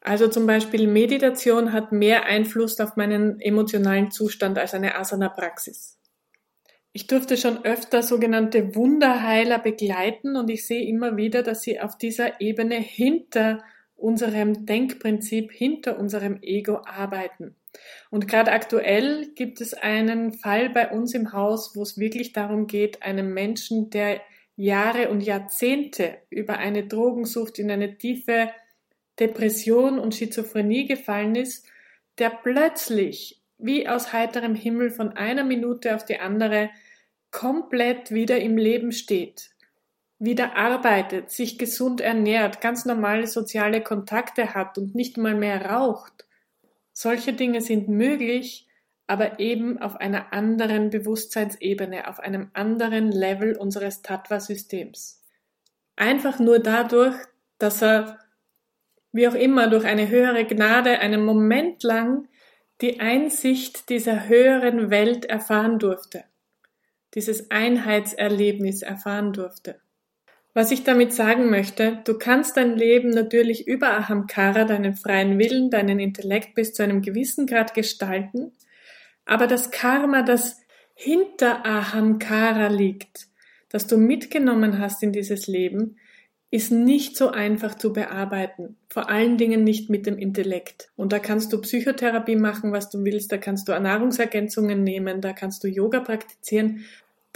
Also 0.00 0.26
zum 0.26 0.44
Beispiel 0.44 0.88
Meditation 0.88 1.72
hat 1.72 1.92
mehr 1.92 2.24
Einfluss 2.24 2.80
auf 2.80 2.96
meinen 2.96 3.38
emotionalen 3.38 4.10
Zustand 4.10 4.58
als 4.58 4.74
eine 4.74 4.96
Asana-Praxis. 4.96 6.00
Ich 6.92 7.06
durfte 7.06 7.36
schon 7.36 7.64
öfter 7.64 8.02
sogenannte 8.02 8.74
Wunderheiler 8.74 9.60
begleiten 9.60 10.34
und 10.34 10.50
ich 10.50 10.66
sehe 10.66 10.84
immer 10.84 11.16
wieder, 11.16 11.44
dass 11.44 11.62
sie 11.62 11.78
auf 11.78 11.96
dieser 11.96 12.40
Ebene 12.40 12.74
hinter 12.74 13.62
unserem 13.94 14.66
Denkprinzip, 14.66 15.52
hinter 15.52 15.96
unserem 15.96 16.42
Ego 16.42 16.80
arbeiten. 16.86 17.54
Und 18.10 18.28
gerade 18.28 18.52
aktuell 18.52 19.32
gibt 19.34 19.60
es 19.60 19.74
einen 19.74 20.32
Fall 20.32 20.70
bei 20.70 20.90
uns 20.90 21.14
im 21.14 21.32
Haus, 21.32 21.74
wo 21.74 21.82
es 21.82 21.98
wirklich 21.98 22.32
darum 22.32 22.66
geht, 22.66 23.02
einem 23.02 23.34
Menschen, 23.34 23.90
der 23.90 24.20
Jahre 24.56 25.10
und 25.10 25.20
Jahrzehnte 25.20 26.18
über 26.30 26.58
eine 26.58 26.86
Drogensucht 26.86 27.58
in 27.58 27.70
eine 27.70 27.98
tiefe 27.98 28.50
Depression 29.20 29.98
und 29.98 30.14
Schizophrenie 30.14 30.86
gefallen 30.86 31.34
ist, 31.34 31.66
der 32.18 32.30
plötzlich 32.30 33.42
wie 33.58 33.88
aus 33.88 34.12
heiterem 34.12 34.54
Himmel 34.54 34.90
von 34.90 35.12
einer 35.12 35.44
Minute 35.44 35.94
auf 35.94 36.04
die 36.04 36.18
andere 36.18 36.70
komplett 37.30 38.10
wieder 38.10 38.38
im 38.40 38.56
Leben 38.56 38.92
steht, 38.92 39.50
wieder 40.18 40.56
arbeitet, 40.56 41.30
sich 41.30 41.58
gesund 41.58 42.00
ernährt, 42.00 42.60
ganz 42.60 42.84
normale 42.86 43.26
soziale 43.26 43.82
Kontakte 43.82 44.54
hat 44.54 44.78
und 44.78 44.94
nicht 44.94 45.18
mal 45.18 45.34
mehr 45.34 45.66
raucht 45.66 46.25
solche 46.96 47.34
Dinge 47.34 47.60
sind 47.60 47.88
möglich, 47.88 48.66
aber 49.06 49.38
eben 49.38 49.78
auf 49.78 49.96
einer 49.96 50.32
anderen 50.32 50.88
Bewusstseinsebene, 50.88 52.08
auf 52.08 52.18
einem 52.20 52.50
anderen 52.54 53.12
Level 53.12 53.54
unseres 53.54 54.00
Tattva-Systems. 54.00 55.22
Einfach 55.94 56.38
nur 56.38 56.58
dadurch, 56.58 57.14
dass 57.58 57.82
er, 57.82 58.18
wie 59.12 59.28
auch 59.28 59.34
immer, 59.34 59.68
durch 59.68 59.84
eine 59.84 60.08
höhere 60.08 60.46
Gnade 60.46 60.98
einen 61.00 61.22
Moment 61.22 61.82
lang 61.82 62.28
die 62.80 62.98
Einsicht 62.98 63.90
dieser 63.90 64.26
höheren 64.26 64.88
Welt 64.88 65.26
erfahren 65.26 65.78
durfte, 65.78 66.24
dieses 67.14 67.50
Einheitserlebnis 67.50 68.80
erfahren 68.80 69.34
durfte. 69.34 69.80
Was 70.56 70.70
ich 70.70 70.84
damit 70.84 71.12
sagen 71.12 71.50
möchte, 71.50 71.98
du 72.06 72.16
kannst 72.16 72.56
dein 72.56 72.76
Leben 72.76 73.10
natürlich 73.10 73.68
über 73.68 73.90
Ahamkara, 73.90 74.64
deinen 74.64 74.96
freien 74.96 75.38
Willen, 75.38 75.68
deinen 75.68 76.00
Intellekt 76.00 76.54
bis 76.54 76.72
zu 76.72 76.82
einem 76.82 77.02
gewissen 77.02 77.46
Grad 77.46 77.74
gestalten, 77.74 78.52
aber 79.26 79.48
das 79.48 79.70
Karma, 79.70 80.22
das 80.22 80.58
hinter 80.94 81.66
Ahamkara 81.66 82.68
liegt, 82.68 83.26
das 83.68 83.86
du 83.86 83.98
mitgenommen 83.98 84.78
hast 84.78 85.02
in 85.02 85.12
dieses 85.12 85.46
Leben, 85.46 85.98
ist 86.50 86.72
nicht 86.72 87.18
so 87.18 87.32
einfach 87.32 87.74
zu 87.74 87.92
bearbeiten. 87.92 88.78
Vor 88.88 89.10
allen 89.10 89.36
Dingen 89.36 89.62
nicht 89.62 89.90
mit 89.90 90.06
dem 90.06 90.16
Intellekt. 90.16 90.90
Und 90.96 91.12
da 91.12 91.18
kannst 91.18 91.52
du 91.52 91.60
Psychotherapie 91.60 92.36
machen, 92.36 92.72
was 92.72 92.88
du 92.88 93.04
willst, 93.04 93.30
da 93.30 93.36
kannst 93.36 93.68
du 93.68 93.78
Nahrungsergänzungen 93.78 94.82
nehmen, 94.82 95.20
da 95.20 95.34
kannst 95.34 95.62
du 95.64 95.68
Yoga 95.68 96.00
praktizieren. 96.00 96.86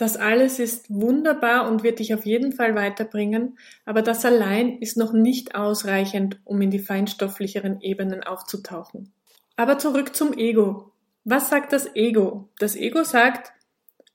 Das 0.01 0.17
alles 0.17 0.59
ist 0.59 0.89
wunderbar 0.89 1.69
und 1.69 1.83
wird 1.83 1.99
dich 1.99 2.15
auf 2.15 2.25
jeden 2.25 2.53
Fall 2.53 2.75
weiterbringen, 2.75 3.59
aber 3.85 4.01
das 4.01 4.25
allein 4.25 4.79
ist 4.79 4.97
noch 4.97 5.13
nicht 5.13 5.55
ausreichend, 5.55 6.41
um 6.45 6.59
in 6.63 6.71
die 6.71 6.79
feinstofflicheren 6.79 7.83
Ebenen 7.83 8.25
aufzutauchen. 8.25 9.13
Aber 9.57 9.77
zurück 9.77 10.17
zum 10.17 10.33
Ego. 10.33 10.93
Was 11.25 11.51
sagt 11.51 11.75
das 11.75 11.95
Ego? 11.95 12.49
Das 12.59 12.77
Ego 12.77 13.05
sagt, 13.05 13.53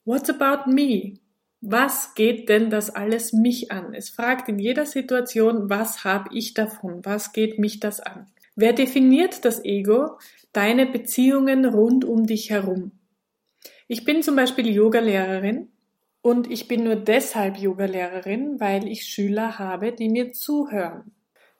What's 0.05 0.27
about 0.27 0.71
me? 0.71 1.19
Was 1.61 2.15
geht 2.15 2.49
denn 2.49 2.71
das 2.71 2.89
alles 2.89 3.31
mich 3.31 3.71
an? 3.71 3.93
Es 3.93 4.09
fragt 4.09 4.49
in 4.49 4.57
jeder 4.57 4.87
Situation, 4.87 5.69
was 5.69 6.03
habe 6.03 6.35
ich 6.35 6.55
davon? 6.55 7.05
Was 7.05 7.31
geht 7.31 7.59
mich 7.59 7.79
das 7.79 7.99
an? 7.99 8.25
Wer 8.55 8.73
definiert 8.73 9.45
das 9.45 9.63
Ego? 9.63 10.17
Deine 10.51 10.87
Beziehungen 10.87 11.63
rund 11.63 12.05
um 12.05 12.25
dich 12.25 12.49
herum. 12.49 12.91
Ich 13.87 14.03
bin 14.03 14.23
zum 14.23 14.35
Beispiel 14.35 14.67
Yogalehrerin 14.67 15.69
und 16.25 16.49
ich 16.49 16.67
bin 16.67 16.85
nur 16.85 16.95
deshalb 16.95 17.55
Yogalehrerin, 17.57 18.59
weil 18.59 18.87
ich 18.87 19.05
Schüler 19.05 19.59
habe, 19.59 19.91
die 19.91 20.09
mir 20.09 20.31
zuhören. 20.31 21.11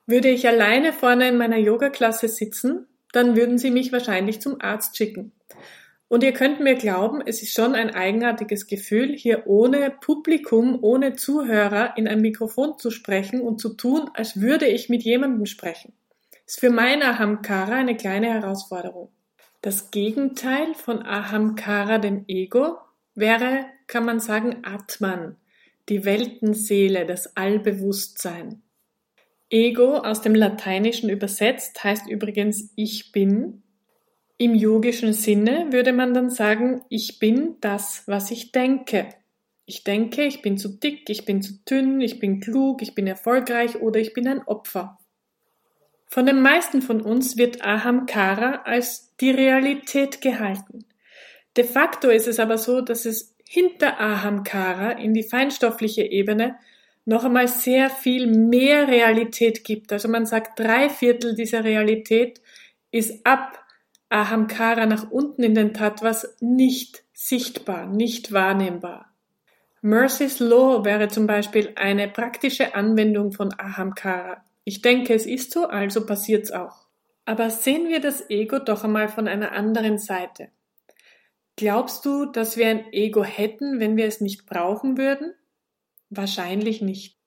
Würde 0.08 0.30
ich 0.30 0.48
alleine 0.48 0.92
vorne 0.92 1.30
in 1.30 1.38
meiner 1.38 1.60
Yogaklasse 1.60 2.28
sitzen, 2.28 2.88
dann 3.14 3.36
würden 3.36 3.60
sie 3.60 3.70
mich 3.70 3.92
wahrscheinlich 3.92 4.42
zum 4.42 4.60
Arzt 4.60 4.98
schicken. 4.98 5.34
Und 6.08 6.24
ihr 6.24 6.32
könnt 6.32 6.62
mir 6.62 6.74
glauben, 6.74 7.22
es 7.24 7.44
ist 7.44 7.54
schon 7.54 7.76
ein 7.76 7.94
eigenartiges 7.94 8.66
Gefühl, 8.66 9.16
hier 9.16 9.44
ohne 9.46 9.92
Publikum, 9.92 10.80
ohne 10.82 11.14
Zuhörer 11.14 11.96
in 11.96 12.08
ein 12.08 12.22
Mikrofon 12.22 12.80
zu 12.80 12.90
sprechen 12.90 13.42
und 13.42 13.62
zu 13.62 13.76
tun, 13.76 14.10
als 14.16 14.42
würde 14.42 14.66
ich 14.66 14.90
mit 14.90 15.04
jemandem 15.04 15.46
sprechen. 15.46 15.94
Ist 16.48 16.60
für 16.60 16.72
mein 16.72 17.04
Ahamkara 17.04 17.76
eine 17.76 17.96
kleine 17.96 18.34
Herausforderung. 18.34 19.10
Das 19.62 19.92
Gegenteil 19.92 20.74
von 20.74 21.04
Ahamkara, 21.04 22.00
dem 22.00 22.26
Ego, 22.28 22.80
wäre, 23.14 23.68
kann 23.88 24.06
man 24.06 24.20
sagen, 24.20 24.58
Atman, 24.64 25.38
die 25.90 26.06
Weltenseele, 26.06 27.06
das 27.06 27.38
Allbewusstsein. 27.38 28.62
Ego 29.50 29.98
aus 29.98 30.22
dem 30.22 30.34
Lateinischen 30.34 31.10
übersetzt 31.10 31.84
heißt 31.84 32.10
übrigens 32.10 32.72
ich 32.76 33.12
bin. 33.12 33.62
Im 34.38 34.56
yogischen 34.56 35.14
Sinne 35.14 35.68
würde 35.72 35.94
man 35.94 36.14
dann 36.14 36.30
sagen, 36.30 36.82
ich 36.90 37.20
bin 37.20 37.56
das, 37.62 38.04
was 38.06 38.32
ich 38.32 38.52
denke. 38.52 39.10
Ich 39.66 39.84
denke, 39.84 40.24
ich 40.26 40.42
bin 40.42 40.58
zu 40.58 40.70
dick, 40.70 41.10
ich 41.10 41.26
bin 41.26 41.42
zu 41.42 41.54
dünn, 41.70 42.02
ich 42.02 42.20
bin 42.20 42.40
klug, 42.40 42.82
ich 42.82 42.96
bin 42.96 43.08
erfolgreich 43.08 43.82
oder 43.82 44.00
ich 44.00 44.14
bin 44.14 44.28
ein 44.28 44.42
Opfer. 44.46 45.00
Von 46.08 46.26
den 46.26 46.42
meisten 46.42 46.82
von 46.82 47.02
uns 47.02 47.38
wird 47.38 47.64
Ahamkara 47.64 48.64
als 48.66 49.16
die 49.18 49.32
Realität 49.32 50.22
gehalten. 50.22 50.86
De 51.58 51.64
facto 51.64 52.10
ist 52.10 52.28
es 52.28 52.40
aber 52.40 52.58
so, 52.58 52.82
dass 52.82 53.06
es 53.06 53.35
hinter 53.48 54.00
Ahamkara 54.00 54.92
in 54.92 55.14
die 55.14 55.24
feinstoffliche 55.24 56.04
Ebene 56.04 56.56
noch 57.06 57.24
einmal 57.24 57.48
sehr 57.48 57.90
viel 57.90 58.28
mehr 58.28 58.88
Realität 58.88 59.64
gibt. 59.64 59.94
Also 59.94 60.08
man 60.08 60.26
sagt, 60.26 60.60
drei 60.60 60.90
Viertel 60.90 61.36
dieser 61.36 61.64
Realität 61.64 62.42
ist 62.92 63.26
ab 63.26 63.64
Ahamkara 64.10 64.86
nach 64.86 65.12
unten 65.12 65.44
in 65.44 65.56
den 65.56 65.74
Tattvas 65.74 66.36
nicht 66.40 67.04
sichtbar, 67.14 67.86
nicht 67.86 68.32
wahrnehmbar. 68.32 69.12
Mercy's 69.82 70.40
Law 70.40 70.84
wäre 70.84 71.10
zum 71.10 71.28
Beispiel 71.28 71.74
eine 71.76 72.08
praktische 72.08 72.74
Anwendung 72.74 73.32
von 73.32 73.54
Ahamkara. 73.58 74.44
Ich 74.64 74.82
denke, 74.82 75.14
es 75.14 75.28
ist 75.28 75.52
so, 75.52 75.68
also 75.68 76.06
passiert's 76.08 76.52
auch. 76.52 76.88
Aber 77.26 77.50
sehen 77.52 77.88
wir 77.88 78.02
das 78.02 78.30
Ego 78.30 78.58
doch 78.58 78.84
einmal 78.84 79.10
von 79.10 79.28
einer 79.28 79.52
anderen 79.52 80.00
Seite. 80.00 80.50
Glaubst 81.58 82.06
du, 82.06 82.26
dass 82.26 82.58
wir 82.58 82.68
ein 82.68 82.92
Ego 82.92 83.24
hätten, 83.24 83.80
wenn 83.80 83.96
wir 83.96 84.06
es 84.06 84.20
nicht 84.20 84.46
brauchen 84.46 84.98
würden? 84.98 85.34
Wahrscheinlich 86.10 86.82
nicht. 86.82 87.18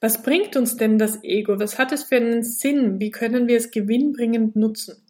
Was 0.00 0.22
bringt 0.22 0.56
uns 0.56 0.76
denn 0.76 0.98
das 0.98 1.22
Ego? 1.24 1.58
Was 1.58 1.78
hat 1.78 1.92
es 1.92 2.04
für 2.04 2.16
einen 2.16 2.42
Sinn? 2.42 3.00
Wie 3.00 3.10
können 3.10 3.48
wir 3.48 3.56
es 3.56 3.70
gewinnbringend 3.70 4.56
nutzen? 4.56 5.04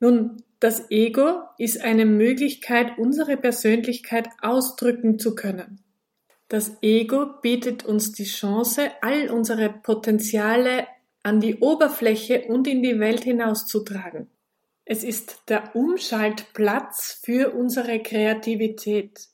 Nun, 0.00 0.42
das 0.60 0.90
Ego 0.90 1.42
ist 1.56 1.80
eine 1.80 2.04
Möglichkeit, 2.04 2.98
unsere 2.98 3.36
Persönlichkeit 3.36 4.28
ausdrücken 4.40 5.18
zu 5.18 5.34
können. 5.34 5.82
Das 6.48 6.76
Ego 6.82 7.26
bietet 7.40 7.84
uns 7.84 8.12
die 8.12 8.24
Chance, 8.24 8.90
all 9.00 9.30
unsere 9.30 9.70
Potenziale 9.70 10.86
an 11.22 11.40
die 11.40 11.56
Oberfläche 11.56 12.42
und 12.48 12.66
in 12.66 12.82
die 12.82 13.00
Welt 13.00 13.24
hinauszutragen. 13.24 14.28
Es 14.84 15.04
ist 15.04 15.42
der 15.48 15.76
Umschaltplatz 15.76 17.20
für 17.22 17.52
unsere 17.54 18.00
Kreativität. 18.00 19.28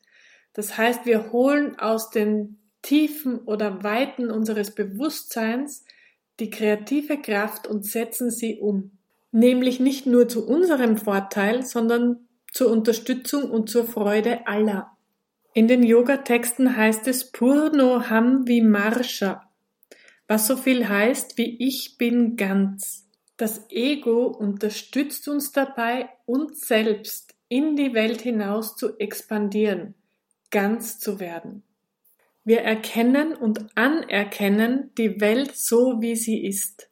Das 0.53 0.77
heißt, 0.77 1.07
wir 1.07 1.33
holen 1.33 1.79
aus 1.79 2.11
den 2.11 2.59
Tiefen 2.83 3.39
oder 3.39 3.83
Weiten 3.83 4.31
unseres 4.31 4.75
Bewusstseins 4.75 5.85
die 6.39 6.51
kreative 6.51 7.21
Kraft 7.21 7.67
und 7.67 7.85
setzen 7.85 8.31
sie 8.31 8.59
um. 8.59 8.93
nämlich 9.31 9.79
nicht 9.79 10.07
nur 10.07 10.29
zu 10.29 10.47
unserem 10.47 10.97
Vorteil, 10.97 11.63
sondern 11.63 12.29
zur 12.53 12.71
Unterstützung 12.71 13.51
und 13.51 13.69
zur 13.69 13.85
Freude 13.85 14.47
aller. 14.47 14.97
In 15.55 15.69
den 15.69 15.83
Yoga-Texten 15.83 16.77
heißt 16.77 17.07
es 17.09 17.31
Purno 17.31 18.09
Ham 18.09 18.47
Vimarsha, 18.47 19.51
was 20.27 20.47
so 20.47 20.57
viel 20.57 20.89
heißt 20.89 21.37
wie 21.37 21.57
ich 21.59 21.97
bin 21.99 22.37
ganz. 22.37 23.08
Das 23.39 23.71
Ego 23.71 24.27
unterstützt 24.27 25.29
uns 25.29 25.53
dabei, 25.53 26.09
uns 26.27 26.67
selbst 26.67 27.37
in 27.49 27.77
die 27.77 27.95
Welt 27.95 28.21
hinaus 28.21 28.77
zu 28.77 28.99
expandieren, 28.99 29.95
ganz 30.51 30.99
zu 30.99 31.21
werden. 31.21 31.63
Wir 32.45 32.63
erkennen 32.63 33.35
und 33.35 33.67
anerkennen 33.77 34.91
die 34.99 35.21
Welt 35.21 35.57
so, 35.57 36.01
wie 36.01 36.17
sie 36.17 36.45
ist. 36.45 36.91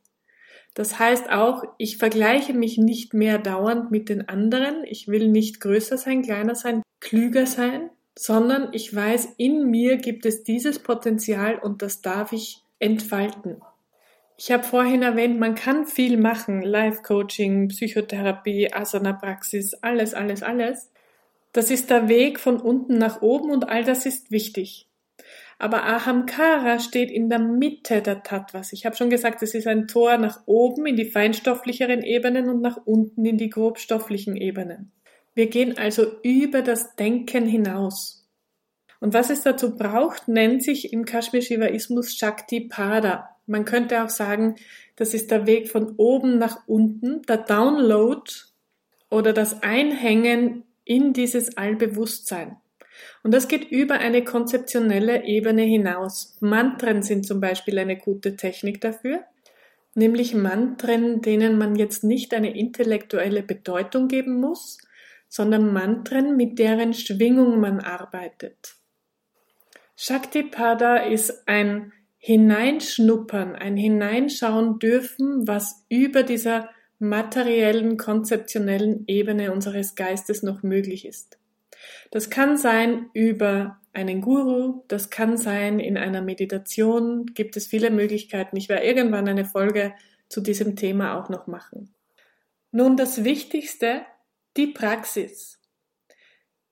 Das 0.74 1.00
heißt 1.00 1.30
auch, 1.30 1.64
ich 1.78 1.98
vergleiche 1.98 2.54
mich 2.54 2.78
nicht 2.78 3.12
mehr 3.12 3.38
dauernd 3.38 3.90
mit 3.90 4.08
den 4.08 4.28
anderen, 4.28 4.84
ich 4.84 5.08
will 5.08 5.28
nicht 5.28 5.60
größer 5.60 5.98
sein, 5.98 6.22
kleiner 6.22 6.54
sein, 6.54 6.82
klüger 7.00 7.46
sein, 7.46 7.90
sondern 8.16 8.68
ich 8.72 8.94
weiß, 8.94 9.30
in 9.36 9.68
mir 9.68 9.96
gibt 9.96 10.24
es 10.26 10.44
dieses 10.44 10.78
Potenzial 10.78 11.58
und 11.58 11.82
das 11.82 12.02
darf 12.02 12.32
ich 12.32 12.62
entfalten. 12.78 13.62
Ich 14.38 14.52
habe 14.52 14.64
vorhin 14.64 15.02
erwähnt, 15.02 15.38
man 15.38 15.55
kann 15.55 15.87
viel 15.87 16.19
machen, 16.19 16.61
Life-Coaching, 16.61 17.69
Psychotherapie, 17.69 18.73
Asana-Praxis, 18.73 19.75
alles, 19.83 20.12
alles, 20.12 20.43
alles. 20.43 20.90
Das 21.52 21.71
ist 21.71 21.88
der 21.88 22.09
Weg 22.09 22.38
von 22.38 22.61
unten 22.61 22.99
nach 22.99 23.23
oben 23.23 23.50
und 23.50 23.69
all 23.69 23.83
das 23.83 24.05
ist 24.05 24.31
wichtig. 24.31 24.87
Aber 25.59 25.85
Ahamkara 25.85 26.81
steht 26.81 27.11
in 27.11 27.31
der 27.31 27.38
Mitte 27.38 28.02
der 28.02 28.23
Tattvas. 28.23 28.75
Ich 28.75 28.85
habe 28.85 28.95
schon 28.95 29.09
gesagt, 29.09 29.43
es 29.43 29.55
ist 29.55 29.66
ein 29.66 29.87
Tor 29.87 30.19
nach 30.19 30.43
oben 30.45 30.85
in 30.85 30.97
die 30.97 31.07
feinstofflicheren 31.07 32.02
Ebenen 32.02 32.50
und 32.50 32.61
nach 32.61 32.76
unten 32.85 33.25
in 33.25 33.38
die 33.38 33.49
grobstofflichen 33.49 34.37
Ebenen. 34.37 34.93
Wir 35.35 35.49
gehen 35.49 35.78
also 35.78 36.21
über 36.23 36.61
das 36.61 36.95
Denken 36.97 37.47
hinaus. 37.47 38.15
Und 39.06 39.14
was 39.14 39.30
es 39.30 39.42
dazu 39.42 39.76
braucht, 39.76 40.26
nennt 40.26 40.64
sich 40.64 40.92
im 40.92 41.04
Kashmir-Shivaismus 41.04 42.16
Shakti 42.16 42.62
Pada. 42.62 43.36
Man 43.46 43.64
könnte 43.64 44.02
auch 44.02 44.08
sagen, 44.08 44.56
das 44.96 45.14
ist 45.14 45.30
der 45.30 45.46
Weg 45.46 45.68
von 45.68 45.94
oben 45.96 46.38
nach 46.38 46.66
unten, 46.66 47.22
der 47.22 47.36
Download 47.36 48.28
oder 49.08 49.32
das 49.32 49.62
Einhängen 49.62 50.64
in 50.84 51.12
dieses 51.12 51.56
Allbewusstsein. 51.56 52.56
Und 53.22 53.32
das 53.32 53.46
geht 53.46 53.70
über 53.70 53.94
eine 53.94 54.25
konzeptionelle 54.25 55.25
Ebene 55.25 55.62
hinaus. 55.62 56.36
Mantren 56.40 57.04
sind 57.04 57.25
zum 57.28 57.40
Beispiel 57.40 57.78
eine 57.78 57.96
gute 57.96 58.34
Technik 58.34 58.80
dafür, 58.80 59.20
nämlich 59.94 60.34
Mantren, 60.34 61.22
denen 61.22 61.58
man 61.58 61.76
jetzt 61.76 62.02
nicht 62.02 62.34
eine 62.34 62.58
intellektuelle 62.58 63.44
Bedeutung 63.44 64.08
geben 64.08 64.40
muss, 64.40 64.78
sondern 65.28 65.72
Mantren, 65.72 66.36
mit 66.36 66.58
deren 66.58 66.92
Schwingung 66.92 67.60
man 67.60 67.78
arbeitet. 67.78 68.76
Shaktipada 69.96 70.98
ist 70.98 71.48
ein 71.48 71.92
Hineinschnuppern, 72.18 73.56
ein 73.56 73.76
Hineinschauen 73.76 74.78
dürfen, 74.78 75.46
was 75.46 75.84
über 75.88 76.22
dieser 76.22 76.70
materiellen, 76.98 77.96
konzeptionellen 77.96 79.04
Ebene 79.06 79.52
unseres 79.52 79.94
Geistes 79.94 80.42
noch 80.42 80.62
möglich 80.62 81.06
ist. 81.06 81.38
Das 82.10 82.30
kann 82.30 82.56
sein 82.56 83.10
über 83.12 83.80
einen 83.92 84.20
Guru, 84.20 84.82
das 84.88 85.10
kann 85.10 85.36
sein 85.36 85.78
in 85.78 85.96
einer 85.96 86.20
Meditation, 86.20 87.26
gibt 87.26 87.56
es 87.56 87.66
viele 87.66 87.90
Möglichkeiten. 87.90 88.56
Ich 88.56 88.68
werde 88.68 88.84
irgendwann 88.84 89.28
eine 89.28 89.44
Folge 89.44 89.94
zu 90.28 90.40
diesem 90.40 90.76
Thema 90.76 91.18
auch 91.18 91.28
noch 91.28 91.46
machen. 91.46 91.94
Nun 92.70 92.96
das 92.96 93.24
Wichtigste, 93.24 94.02
die 94.56 94.66
Praxis. 94.66 95.58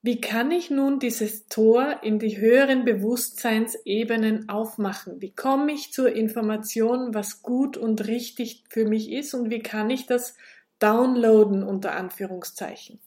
Wie 0.06 0.20
kann 0.20 0.50
ich 0.50 0.68
nun 0.68 0.98
dieses 0.98 1.48
Tor 1.48 2.00
in 2.02 2.18
die 2.18 2.36
höheren 2.36 2.84
Bewusstseinsebenen 2.84 4.50
aufmachen? 4.50 5.22
Wie 5.22 5.34
komme 5.34 5.72
ich 5.72 5.94
zur 5.94 6.14
Information, 6.14 7.14
was 7.14 7.40
gut 7.40 7.78
und 7.78 8.06
richtig 8.06 8.64
für 8.68 8.84
mich 8.84 9.10
ist 9.10 9.32
und 9.32 9.48
wie 9.48 9.60
kann 9.60 9.88
ich 9.88 10.04
das 10.04 10.36
downloaden 10.78 11.62
unter 11.62 11.96
Anführungszeichen? 11.96 13.00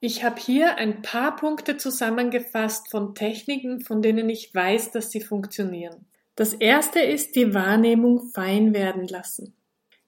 Ich 0.00 0.24
habe 0.24 0.40
hier 0.40 0.78
ein 0.78 1.00
paar 1.00 1.36
Punkte 1.36 1.76
zusammengefasst 1.76 2.90
von 2.90 3.14
Techniken, 3.14 3.80
von 3.80 4.02
denen 4.02 4.28
ich 4.28 4.52
weiß, 4.52 4.90
dass 4.90 5.12
sie 5.12 5.20
funktionieren. 5.20 6.06
Das 6.34 6.54
erste 6.54 6.98
ist 6.98 7.36
die 7.36 7.54
Wahrnehmung 7.54 8.30
fein 8.30 8.74
werden 8.74 9.06
lassen. 9.06 9.54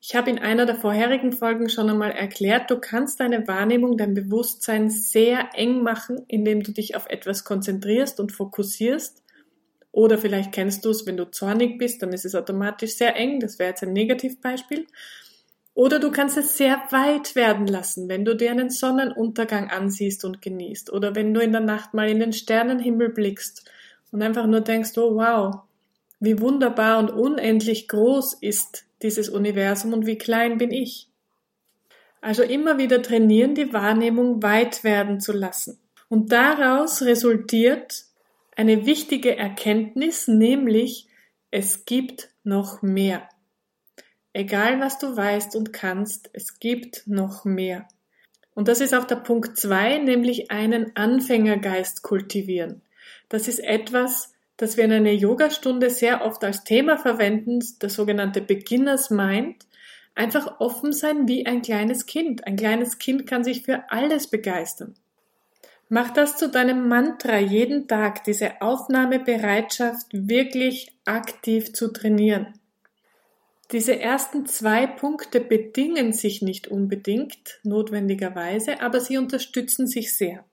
Ich 0.05 0.17
habe 0.17 0.31
in 0.31 0.41
einer 0.41 0.67
der 0.67 0.75
vorherigen 0.75 1.31
Folgen 1.31 1.69
schon 1.69 1.89
einmal 1.89 2.11
erklärt, 2.11 2.69
du 2.73 2.81
kannst 2.81 3.21
deine 3.21 3.47
Wahrnehmung, 3.47 3.97
dein 3.97 4.15
Bewusstsein 4.15 4.91
sehr 4.91 5.51
eng 5.55 5.85
machen, 5.85 6.25
indem 6.27 6.65
du 6.65 6.73
dich 6.73 6.97
auf 6.97 7.07
etwas 7.09 7.45
konzentrierst 7.45 8.19
und 8.19 8.33
fokussierst. 8.33 9.23
Oder 9.93 10.19
vielleicht 10.19 10.51
kennst 10.51 10.85
du 10.85 10.91
es, 10.91 11.07
wenn 11.07 11.17
du 11.17 11.31
zornig 11.31 11.79
bist, 11.79 12.03
dann 12.03 12.13
ist 12.13 12.25
es 12.25 12.35
automatisch 12.35 12.97
sehr 12.97 13.15
eng. 13.15 13.39
Das 13.39 13.61
wäre 13.61 13.71
jetzt 13.71 13.85
ein 13.85 13.93
Negativbeispiel. 13.93 14.89
Oder 15.73 16.01
du 16.01 16.11
kannst 16.11 16.37
es 16.37 16.57
sehr 16.57 16.83
weit 16.91 17.37
werden 17.37 17.69
lassen, 17.69 18.09
wenn 18.09 18.25
du 18.25 18.35
dir 18.35 18.51
einen 18.51 18.71
Sonnenuntergang 18.71 19.71
ansiehst 19.71 20.25
und 20.25 20.43
genießt. 20.43 20.93
Oder 20.93 21.15
wenn 21.15 21.33
du 21.33 21.41
in 21.41 21.53
der 21.53 21.61
Nacht 21.61 21.95
mal 21.95 22.09
in 22.09 22.19
den 22.19 22.33
Sternenhimmel 22.33 23.11
blickst 23.11 23.71
und 24.11 24.21
einfach 24.21 24.49
nur 24.49 24.63
denkst, 24.63 24.99
oh 24.99 25.15
wow, 25.15 25.61
wie 26.19 26.41
wunderbar 26.41 26.99
und 26.99 27.13
unendlich 27.13 27.87
groß 27.87 28.35
ist 28.41 28.85
dieses 29.03 29.29
Universum 29.29 29.93
und 29.93 30.07
wie 30.07 30.19
klein 30.19 30.59
bin 30.59 30.71
ich. 30.71 31.09
Also 32.21 32.43
immer 32.43 32.79
wieder 32.79 33.03
trainieren, 33.03 33.55
die 33.55 33.73
Wahrnehmung 33.73 34.43
weit 34.43 34.85
werden 34.85 35.21
zu 35.21 35.33
lassen. 35.33 35.81
Und 36.09 36.31
daraus 36.31 37.03
resultiert 37.03 38.05
eine 38.57 38.87
wichtige 38.87 39.37
Erkenntnis, 39.37 40.29
nämlich 40.29 41.09
es 41.51 41.85
gibt 41.85 42.31
noch 42.45 42.83
mehr. 42.83 43.29
Egal 44.33 44.81
was 44.81 44.99
du 44.99 45.17
weißt 45.17 45.57
und 45.57 45.73
kannst, 45.73 46.31
es 46.33 46.59
gibt 46.59 47.07
noch 47.07 47.45
mehr. 47.45 47.89
Und 48.55 48.69
das 48.69 48.81
ist 48.81 48.95
auch 48.95 49.05
der 49.05 49.17
Punkt 49.17 49.59
zwei, 49.59 49.99
nämlich 49.99 50.51
einen 50.51 50.95
Anfängergeist 50.97 52.03
kultivieren. 52.03 52.83
Das 53.29 53.49
ist 53.49 53.59
etwas, 53.59 54.32
das 54.63 54.77
wir 54.77 54.85
in 54.85 54.93
einer 54.93 55.11
Yogastunde 55.11 55.91
sehr 55.91 56.25
oft 56.25 56.45
als 56.45 56.63
Thema 56.63 56.97
verwenden, 56.97 57.59
das 57.81 57.95
sogenannte 57.95 58.41
Beginners 58.41 59.11
Mind, 59.11 59.57
einfach 60.15 60.61
offen 60.61 60.93
sein 60.93 61.27
wie 61.27 61.47
ein 61.47 61.63
kleines 61.63 62.07
Kind. 62.07 62.47
Ein 62.47 62.55
kleines 62.55 62.99
Kind 62.99 63.27
kann 63.27 63.43
sich 63.43 63.65
für 63.65 63.91
alles 63.91 64.29
begeistern. 64.29 64.95
Mach 65.89 66.11
das 66.11 66.37
zu 66.37 66.49
deinem 66.49 66.87
Mantra 66.87 67.39
jeden 67.39 67.89
Tag, 67.89 68.23
diese 68.23 68.63
Aufnahmebereitschaft 68.63 70.07
wirklich 70.13 70.93
aktiv 71.07 71.73
zu 71.73 71.93
trainieren. 71.93 72.55
Diese 73.73 73.99
ersten 73.99 74.47
zwei 74.47 74.87
Punkte 74.87 75.41
bedingen 75.41 76.13
sich 76.13 76.41
nicht 76.41 76.69
unbedingt 76.69 77.59
notwendigerweise, 77.65 78.81
aber 78.81 79.01
sie 79.01 79.19
unterstützen 79.19 79.89
sich 79.89 80.17
sehr. 80.17 80.45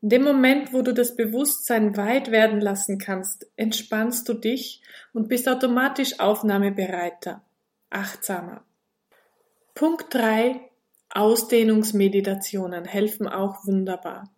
In 0.00 0.10
dem 0.10 0.22
Moment, 0.22 0.72
wo 0.72 0.82
du 0.82 0.94
das 0.94 1.16
Bewusstsein 1.16 1.96
weit 1.96 2.30
werden 2.30 2.60
lassen 2.60 2.98
kannst, 2.98 3.50
entspannst 3.56 4.28
du 4.28 4.34
dich 4.34 4.80
und 5.12 5.28
bist 5.28 5.48
automatisch 5.48 6.20
aufnahmebereiter, 6.20 7.42
achtsamer. 7.90 8.62
Punkt 9.74 10.14
3. 10.14 10.60
Ausdehnungsmeditationen 11.10 12.84
helfen 12.84 13.26
auch 13.26 13.66
wunderbar. 13.66 14.30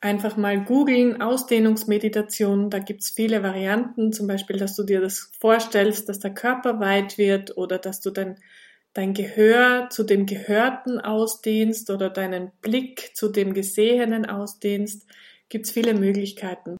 Einfach 0.00 0.36
mal 0.36 0.62
googeln, 0.62 1.20
Ausdehnungsmeditation, 1.20 2.70
da 2.70 2.78
gibt's 2.78 3.10
viele 3.10 3.42
Varianten, 3.42 4.12
zum 4.12 4.28
Beispiel, 4.28 4.58
dass 4.58 4.76
du 4.76 4.84
dir 4.84 5.00
das 5.00 5.32
vorstellst, 5.40 6.08
dass 6.08 6.20
der 6.20 6.34
Körper 6.34 6.78
weit 6.78 7.18
wird 7.18 7.56
oder 7.56 7.78
dass 7.78 8.00
du 8.00 8.10
dein 8.10 8.38
dein 8.96 9.12
Gehör 9.12 9.88
zu 9.90 10.04
dem 10.04 10.24
Gehörten 10.24 10.98
ausdehnst 10.98 11.90
oder 11.90 12.08
deinen 12.08 12.50
Blick 12.62 13.14
zu 13.14 13.28
dem 13.28 13.52
Gesehenen 13.52 14.24
ausdehnst, 14.24 15.06
gibt's 15.50 15.70
viele 15.70 15.92
Möglichkeiten. 15.92 16.78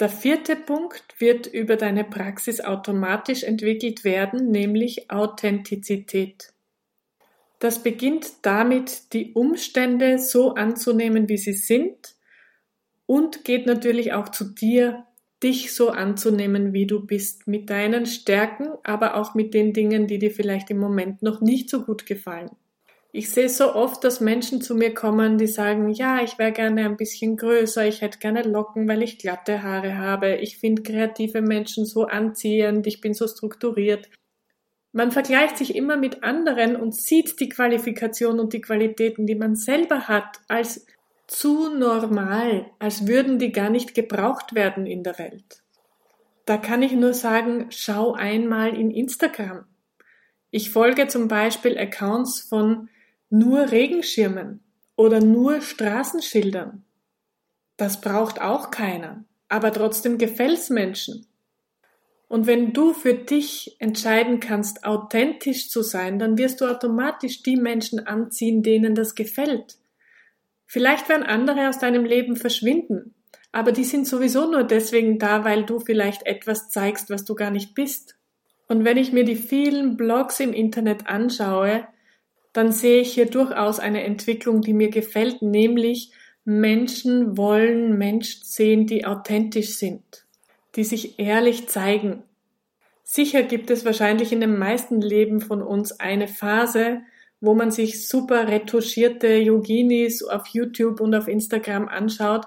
Der 0.00 0.08
vierte 0.08 0.56
Punkt 0.56 1.04
wird 1.18 1.46
über 1.46 1.76
deine 1.76 2.02
Praxis 2.02 2.60
automatisch 2.60 3.44
entwickelt 3.44 4.02
werden, 4.02 4.50
nämlich 4.50 5.12
Authentizität. 5.12 6.52
Das 7.60 7.84
beginnt 7.84 8.32
damit, 8.42 9.12
die 9.12 9.32
Umstände 9.34 10.18
so 10.18 10.54
anzunehmen, 10.54 11.28
wie 11.28 11.38
sie 11.38 11.52
sind 11.52 12.16
und 13.06 13.44
geht 13.44 13.66
natürlich 13.66 14.12
auch 14.12 14.28
zu 14.28 14.52
dir 14.52 15.06
dich 15.42 15.74
so 15.74 15.90
anzunehmen, 15.90 16.72
wie 16.72 16.86
du 16.86 17.04
bist, 17.04 17.46
mit 17.46 17.70
deinen 17.70 18.06
Stärken, 18.06 18.68
aber 18.82 19.16
auch 19.16 19.34
mit 19.34 19.54
den 19.54 19.72
Dingen, 19.72 20.06
die 20.06 20.18
dir 20.18 20.30
vielleicht 20.30 20.70
im 20.70 20.78
Moment 20.78 21.22
noch 21.22 21.40
nicht 21.40 21.68
so 21.68 21.82
gut 21.82 22.06
gefallen. 22.06 22.50
Ich 23.16 23.30
sehe 23.30 23.48
so 23.48 23.74
oft, 23.74 24.02
dass 24.02 24.20
Menschen 24.20 24.60
zu 24.60 24.74
mir 24.74 24.92
kommen, 24.92 25.38
die 25.38 25.46
sagen, 25.46 25.90
ja, 25.90 26.20
ich 26.24 26.36
wäre 26.36 26.50
gerne 26.50 26.84
ein 26.84 26.96
bisschen 26.96 27.36
größer, 27.36 27.86
ich 27.86 28.00
hätte 28.00 28.18
gerne 28.18 28.42
Locken, 28.42 28.88
weil 28.88 29.04
ich 29.04 29.18
glatte 29.18 29.62
Haare 29.62 29.96
habe, 29.98 30.34
ich 30.36 30.58
finde 30.58 30.82
kreative 30.82 31.40
Menschen 31.40 31.86
so 31.86 32.06
anziehend, 32.06 32.88
ich 32.88 33.00
bin 33.00 33.14
so 33.14 33.28
strukturiert. 33.28 34.08
Man 34.90 35.12
vergleicht 35.12 35.58
sich 35.58 35.76
immer 35.76 35.96
mit 35.96 36.24
anderen 36.24 36.74
und 36.74 36.94
sieht 36.94 37.38
die 37.38 37.48
Qualifikation 37.48 38.40
und 38.40 38.52
die 38.52 38.60
Qualitäten, 38.60 39.26
die 39.26 39.36
man 39.36 39.54
selber 39.54 40.08
hat, 40.08 40.40
als 40.48 40.84
zu 41.26 41.74
normal, 41.74 42.70
als 42.78 43.06
würden 43.06 43.38
die 43.38 43.52
gar 43.52 43.70
nicht 43.70 43.94
gebraucht 43.94 44.54
werden 44.54 44.86
in 44.86 45.02
der 45.02 45.18
Welt. 45.18 45.62
Da 46.46 46.58
kann 46.58 46.82
ich 46.82 46.92
nur 46.92 47.14
sagen, 47.14 47.66
schau 47.70 48.12
einmal 48.12 48.76
in 48.76 48.90
Instagram. 48.90 49.64
Ich 50.50 50.70
folge 50.70 51.08
zum 51.08 51.28
Beispiel 51.28 51.78
Accounts 51.78 52.40
von 52.40 52.88
nur 53.30 53.72
Regenschirmen 53.72 54.60
oder 54.96 55.20
nur 55.20 55.60
Straßenschildern. 55.60 56.84
Das 57.76 58.00
braucht 58.00 58.40
auch 58.40 58.70
keiner, 58.70 59.24
aber 59.48 59.72
trotzdem 59.72 60.18
gefällt's 60.18 60.70
Menschen. 60.70 61.26
Und 62.28 62.46
wenn 62.46 62.72
du 62.72 62.92
für 62.92 63.14
dich 63.14 63.76
entscheiden 63.78 64.40
kannst, 64.40 64.84
authentisch 64.84 65.70
zu 65.70 65.82
sein, 65.82 66.18
dann 66.18 66.38
wirst 66.38 66.60
du 66.60 66.66
automatisch 66.66 67.42
die 67.42 67.56
Menschen 67.56 68.06
anziehen, 68.06 68.62
denen 68.62 68.94
das 68.94 69.14
gefällt. 69.14 69.78
Vielleicht 70.66 71.08
werden 71.08 71.24
andere 71.24 71.68
aus 71.68 71.78
deinem 71.78 72.04
Leben 72.04 72.36
verschwinden, 72.36 73.14
aber 73.52 73.72
die 73.72 73.84
sind 73.84 74.06
sowieso 74.06 74.50
nur 74.50 74.64
deswegen 74.64 75.18
da, 75.18 75.44
weil 75.44 75.64
du 75.64 75.78
vielleicht 75.78 76.26
etwas 76.26 76.70
zeigst, 76.70 77.10
was 77.10 77.24
du 77.24 77.34
gar 77.34 77.50
nicht 77.50 77.74
bist. 77.74 78.16
Und 78.66 78.84
wenn 78.84 78.96
ich 78.96 79.12
mir 79.12 79.24
die 79.24 79.36
vielen 79.36 79.96
Blogs 79.96 80.40
im 80.40 80.52
Internet 80.52 81.06
anschaue, 81.06 81.86
dann 82.52 82.72
sehe 82.72 83.00
ich 83.00 83.12
hier 83.12 83.26
durchaus 83.26 83.78
eine 83.78 84.04
Entwicklung, 84.04 84.60
die 84.60 84.72
mir 84.72 84.90
gefällt, 84.90 85.42
nämlich 85.42 86.12
Menschen 86.44 87.36
wollen 87.36 87.96
Menschen 87.98 88.42
sehen, 88.44 88.86
die 88.86 89.06
authentisch 89.06 89.76
sind, 89.76 90.26
die 90.76 90.84
sich 90.84 91.18
ehrlich 91.18 91.68
zeigen. 91.68 92.22
Sicher 93.02 93.42
gibt 93.42 93.70
es 93.70 93.84
wahrscheinlich 93.84 94.32
in 94.32 94.40
den 94.40 94.58
meisten 94.58 95.00
Leben 95.00 95.40
von 95.40 95.62
uns 95.62 96.00
eine 96.00 96.28
Phase, 96.28 97.02
wo 97.44 97.54
man 97.54 97.70
sich 97.70 98.08
super 98.08 98.48
retuschierte 98.48 99.36
Yoginis 99.36 100.22
auf 100.22 100.46
YouTube 100.48 101.00
und 101.00 101.14
auf 101.14 101.28
Instagram 101.28 101.88
anschaut 101.88 102.46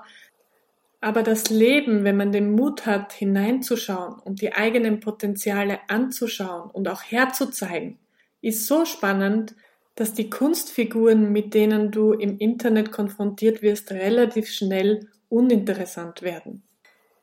aber 0.99 1.23
das 1.23 1.49
Leben, 1.49 2.03
wenn 2.03 2.17
man 2.17 2.31
den 2.31 2.51
Mut 2.51 2.85
hat, 2.85 3.13
hineinzuschauen 3.13 4.15
und 4.19 4.41
die 4.41 4.53
eigenen 4.53 4.99
Potenziale 4.99 5.79
anzuschauen 5.87 6.71
und 6.71 6.87
auch 6.87 7.03
herzuzeigen, 7.03 7.99
ist 8.41 8.67
so 8.67 8.85
spannend, 8.85 9.55
dass 9.95 10.13
die 10.13 10.29
Kunstfiguren, 10.29 11.31
mit 11.31 11.53
denen 11.53 11.91
du 11.91 12.13
im 12.13 12.37
Internet 12.37 12.91
konfrontiert 12.91 13.61
wirst, 13.61 13.91
relativ 13.91 14.49
schnell 14.49 15.07
uninteressant 15.29 16.21
werden. 16.21 16.63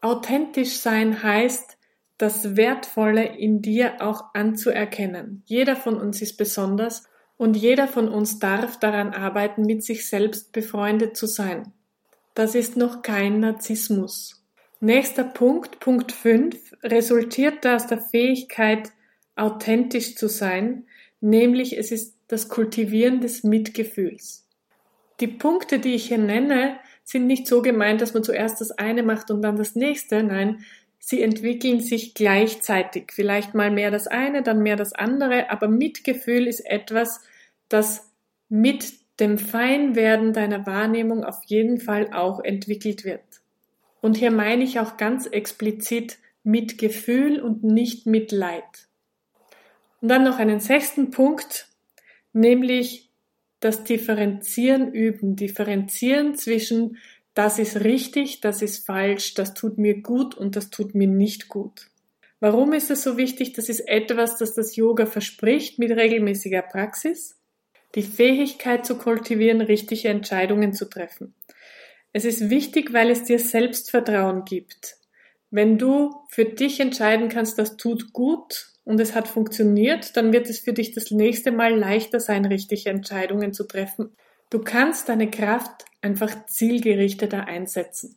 Authentisch 0.01 0.79
sein 0.79 1.23
heißt, 1.23 1.79
das 2.19 2.57
Wertvolle 2.57 3.25
in 3.37 3.61
dir 3.61 4.01
auch 4.01 4.35
anzuerkennen. 4.35 5.43
Jeder 5.47 5.75
von 5.75 5.97
uns 5.97 6.23
ist 6.23 6.37
besonders 6.37 7.09
und 7.37 7.57
jeder 7.57 7.89
von 7.89 8.09
uns 8.09 8.39
darf 8.39 8.79
daran 8.79 9.13
arbeiten, 9.13 9.63
mit 9.63 9.83
sich 9.83 10.09
selbst 10.09 10.53
befreundet 10.53 11.17
zu 11.17 11.27
sein. 11.27 11.73
Das 12.35 12.55
ist 12.55 12.77
noch 12.77 13.03
kein 13.03 13.41
Narzissmus. 13.41 14.45
Nächster 14.81 15.25
Punkt, 15.25 15.81
Punkt 15.81 16.13
5, 16.13 16.75
resultiert 16.83 17.67
aus 17.67 17.87
der 17.87 18.01
Fähigkeit, 18.01 18.91
authentisch 19.37 20.17
zu 20.17 20.29
sein, 20.29 20.87
nämlich 21.21 21.79
es 21.79 21.91
ist 21.91 22.17
das 22.29 22.49
Kultivieren 22.49 23.21
des 23.21 23.45
Mitgefühls. 23.45 24.47
Die 25.21 25.29
Punkte, 25.29 25.79
die 25.79 25.95
ich 25.95 26.09
hier 26.09 26.19
nenne, 26.19 26.79
sind 27.05 27.27
nicht 27.27 27.47
so 27.47 27.63
gemeint, 27.63 28.01
dass 28.01 28.15
man 28.15 28.25
zuerst 28.25 28.61
das 28.61 28.73
eine 28.73 29.03
macht 29.03 29.31
und 29.31 29.43
dann 29.43 29.57
das 29.57 29.75
nächste, 29.75 30.23
nein, 30.23 30.65
sie 31.07 31.23
entwickeln 31.23 31.81
sich 31.81 32.15
gleichzeitig. 32.15 33.13
Vielleicht 33.13 33.55
mal 33.55 33.71
mehr 33.71 33.91
das 33.91 34.07
eine, 34.07 34.43
dann 34.43 34.63
mehr 34.63 34.77
das 34.77 34.95
andere, 34.95 35.51
aber 35.51 35.69
Mitgefühl 35.69 36.47
ist 36.47 36.61
etwas, 36.61 37.21
das 37.69 38.11
mit 38.49 38.95
dem 39.21 39.37
Feinwerden 39.37 40.33
deiner 40.33 40.67
Wahrnehmung 40.67 41.23
auf 41.23 41.43
jeden 41.47 41.79
Fall 41.79 42.13
auch 42.15 42.43
entwickelt 42.43 43.05
wird. 43.05 43.21
Und 44.01 44.17
hier 44.17 44.31
meine 44.31 44.65
ich 44.65 44.81
auch 44.81 44.97
ganz 44.97 45.27
explizit 45.27 46.19
mit 46.43 46.79
Gefühl 46.79 47.41
und 47.41 47.63
nicht 47.63 48.07
mit 48.07 48.33
Leid. 48.33 48.89
Und 50.01 50.09
dann 50.09 50.25
noch 50.25 50.39
einen 50.39 50.61
sechsten 50.61 51.11
Punkt, 51.11 51.69
nämlich 52.33 53.11
das 53.61 53.85
Differenzieren 53.85 54.93
üben. 54.93 55.37
Differenzieren 55.37 56.35
zwischen 56.35 56.99
das 57.35 57.59
ist 57.59 57.77
richtig, 57.83 58.41
das 58.41 58.63
ist 58.63 58.87
falsch, 58.87 59.35
das 59.35 59.55
tut 59.55 59.79
mir 59.79 60.01
gut 60.01 60.35
und 60.37 60.57
das 60.57 60.71
tut 60.71 60.95
mir 60.95 61.09
nicht 61.09 61.49
gut. 61.49 61.91
Warum 62.41 62.73
ist 62.73 62.91
es 62.91 63.03
so 63.03 63.17
wichtig? 63.17 63.55
Das 63.55 63.69
ist 63.69 63.81
etwas, 63.81 64.39
das 64.39 64.55
das 64.55 64.77
Yoga 64.77 65.07
verspricht 65.07 65.79
mit 65.79 65.91
regelmäßiger 65.91 66.63
Praxis 66.63 67.41
die 67.95 68.03
Fähigkeit 68.03 68.85
zu 68.85 68.99
kultivieren, 68.99 69.61
richtige 69.61 70.09
Entscheidungen 70.09 70.73
zu 70.73 70.87
treffen. 70.87 71.35
Es 72.13 72.25
ist 72.25 72.51
wichtig, 72.51 72.93
weil 72.93 73.11
es 73.11 73.25
dir 73.25 73.39
Selbstvertrauen 73.39 74.45
gibt. 74.45 74.97
Wenn 75.51 75.79
du 75.79 76.15
für 76.29 76.45
dich 76.45 76.81
entscheiden 76.81 77.29
kannst, 77.29 77.59
das 77.59 77.77
tut 77.77 78.13
gut 78.13 78.73
und 78.85 79.01
es 79.01 79.15
hat 79.15 79.29
funktioniert, 79.29 80.17
dann 80.17 80.33
wird 80.33 80.49
es 80.49 80.59
für 80.59 80.73
dich 80.73 80.93
das 80.93 81.11
nächste 81.11 81.53
Mal 81.53 81.77
leichter 81.77 82.21
sein, 82.21 82.45
richtige 82.45 82.91
Entscheidungen 82.91 83.53
zu 83.53 83.65
treffen. 83.65 84.17
Du 84.51 84.61
kannst 84.61 85.09
deine 85.09 85.31
Kraft 85.31 85.85
einfach 86.01 86.47
zielgerichteter 86.47 87.47
einsetzen. 87.47 88.17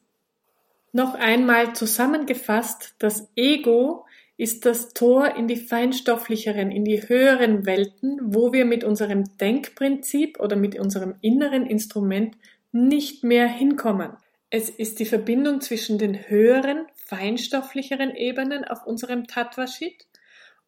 Noch 0.92 1.16
einmal 1.16 1.74
zusammengefasst, 1.74 2.96
das 3.00 3.30
Ego 3.36 4.06
ist 4.38 4.66
das 4.66 4.94
Tor 4.94 5.36
in 5.36 5.48
die 5.48 5.56
feinstofflicheren, 5.56 6.72
in 6.72 6.86
die 6.86 7.08
höheren 7.08 7.66
Welten, 7.66 8.20
wo 8.22 8.54
wir 8.54 8.66
mit 8.66 8.84
unserem 8.84 9.38
Denkprinzip 9.38 10.40
oder 10.40 10.56
mit 10.56 10.80
unserem 10.80 11.16
inneren 11.22 11.66
Instrument 11.66 12.38
nicht 12.72 13.24
mehr 13.24 13.48
hinkommen. 13.48 14.12
Es 14.50 14.70
ist 14.70 15.00
die 15.00 15.06
Verbindung 15.06 15.60
zwischen 15.62 15.98
den 15.98 16.30
höheren, 16.30 16.86
feinstofflicheren 16.96 18.16
Ebenen 18.16 18.64
auf 18.64 18.86
unserem 18.86 19.28
Tattva-Sheet 19.28 20.06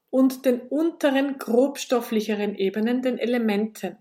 und 0.10 0.45
den 0.45 0.60
unteren, 0.60 1.38
grobstofflicheren 1.38 2.56
Ebenen, 2.56 3.02
den 3.02 3.19
Elementen. 3.19 3.98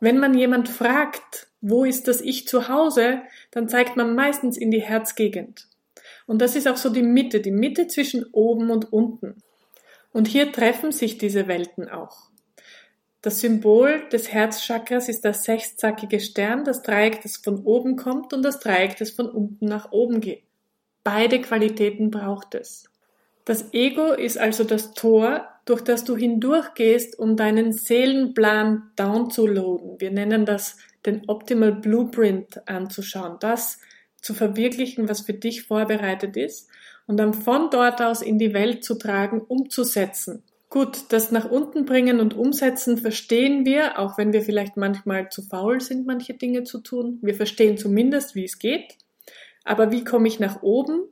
Wenn 0.00 0.18
man 0.18 0.34
jemand 0.34 0.68
fragt, 0.68 1.48
wo 1.60 1.84
ist 1.84 2.06
das 2.06 2.20
Ich 2.20 2.46
zu 2.46 2.68
Hause, 2.68 3.22
dann 3.50 3.68
zeigt 3.68 3.96
man 3.96 4.14
meistens 4.14 4.56
in 4.56 4.70
die 4.70 4.82
Herzgegend. 4.82 5.68
Und 6.26 6.40
das 6.40 6.56
ist 6.56 6.68
auch 6.68 6.76
so 6.76 6.90
die 6.90 7.02
Mitte, 7.02 7.40
die 7.40 7.50
Mitte 7.50 7.86
zwischen 7.86 8.24
oben 8.32 8.70
und 8.70 8.92
unten. 8.92 9.42
Und 10.12 10.28
hier 10.28 10.52
treffen 10.52 10.92
sich 10.92 11.18
diese 11.18 11.48
Welten 11.48 11.88
auch. 11.88 12.28
Das 13.20 13.40
Symbol 13.40 14.08
des 14.12 14.32
Herzchakras 14.32 15.08
ist 15.08 15.24
das 15.24 15.42
sechszackige 15.42 16.20
Stern, 16.20 16.64
das 16.64 16.82
Dreieck, 16.82 17.20
das 17.22 17.36
von 17.36 17.64
oben 17.64 17.96
kommt 17.96 18.32
und 18.32 18.42
das 18.42 18.60
Dreieck, 18.60 18.96
das 18.96 19.10
von 19.10 19.28
unten 19.28 19.66
nach 19.66 19.90
oben 19.90 20.20
geht. 20.20 20.44
Beide 21.02 21.40
Qualitäten 21.40 22.10
braucht 22.10 22.54
es. 22.54 22.84
Das 23.44 23.72
Ego 23.72 24.12
ist 24.12 24.38
also 24.38 24.62
das 24.62 24.92
Tor, 24.92 25.48
durch 25.68 25.82
das 25.82 26.04
du 26.04 26.16
hindurchgehst, 26.16 27.18
um 27.18 27.36
deinen 27.36 27.72
Seelenplan 27.72 28.90
downzuladen. 28.96 30.00
Wir 30.00 30.10
nennen 30.10 30.46
das 30.46 30.78
den 31.04 31.28
Optimal 31.28 31.72
Blueprint 31.72 32.66
anzuschauen. 32.66 33.36
Das, 33.40 33.78
zu 34.22 34.34
verwirklichen, 34.34 35.08
was 35.08 35.20
für 35.20 35.34
dich 35.34 35.64
vorbereitet 35.64 36.36
ist 36.36 36.70
und 37.06 37.18
dann 37.18 37.34
von 37.34 37.68
dort 37.70 38.00
aus 38.00 38.22
in 38.22 38.38
die 38.38 38.54
Welt 38.54 38.82
zu 38.82 38.94
tragen, 38.96 39.40
umzusetzen. 39.40 40.42
Gut, 40.70 41.04
das 41.10 41.32
nach 41.32 41.50
unten 41.50 41.84
bringen 41.84 42.20
und 42.20 42.34
umsetzen 42.34 42.98
verstehen 42.98 43.64
wir, 43.64 43.98
auch 43.98 44.18
wenn 44.18 44.32
wir 44.32 44.42
vielleicht 44.42 44.76
manchmal 44.76 45.30
zu 45.30 45.42
faul 45.42 45.80
sind, 45.80 46.06
manche 46.06 46.34
Dinge 46.34 46.64
zu 46.64 46.80
tun. 46.80 47.18
Wir 47.22 47.34
verstehen 47.34 47.78
zumindest, 47.78 48.34
wie 48.34 48.44
es 48.44 48.58
geht. 48.58 48.96
Aber 49.64 49.92
wie 49.92 50.04
komme 50.04 50.28
ich 50.28 50.40
nach 50.40 50.62
oben? 50.62 51.02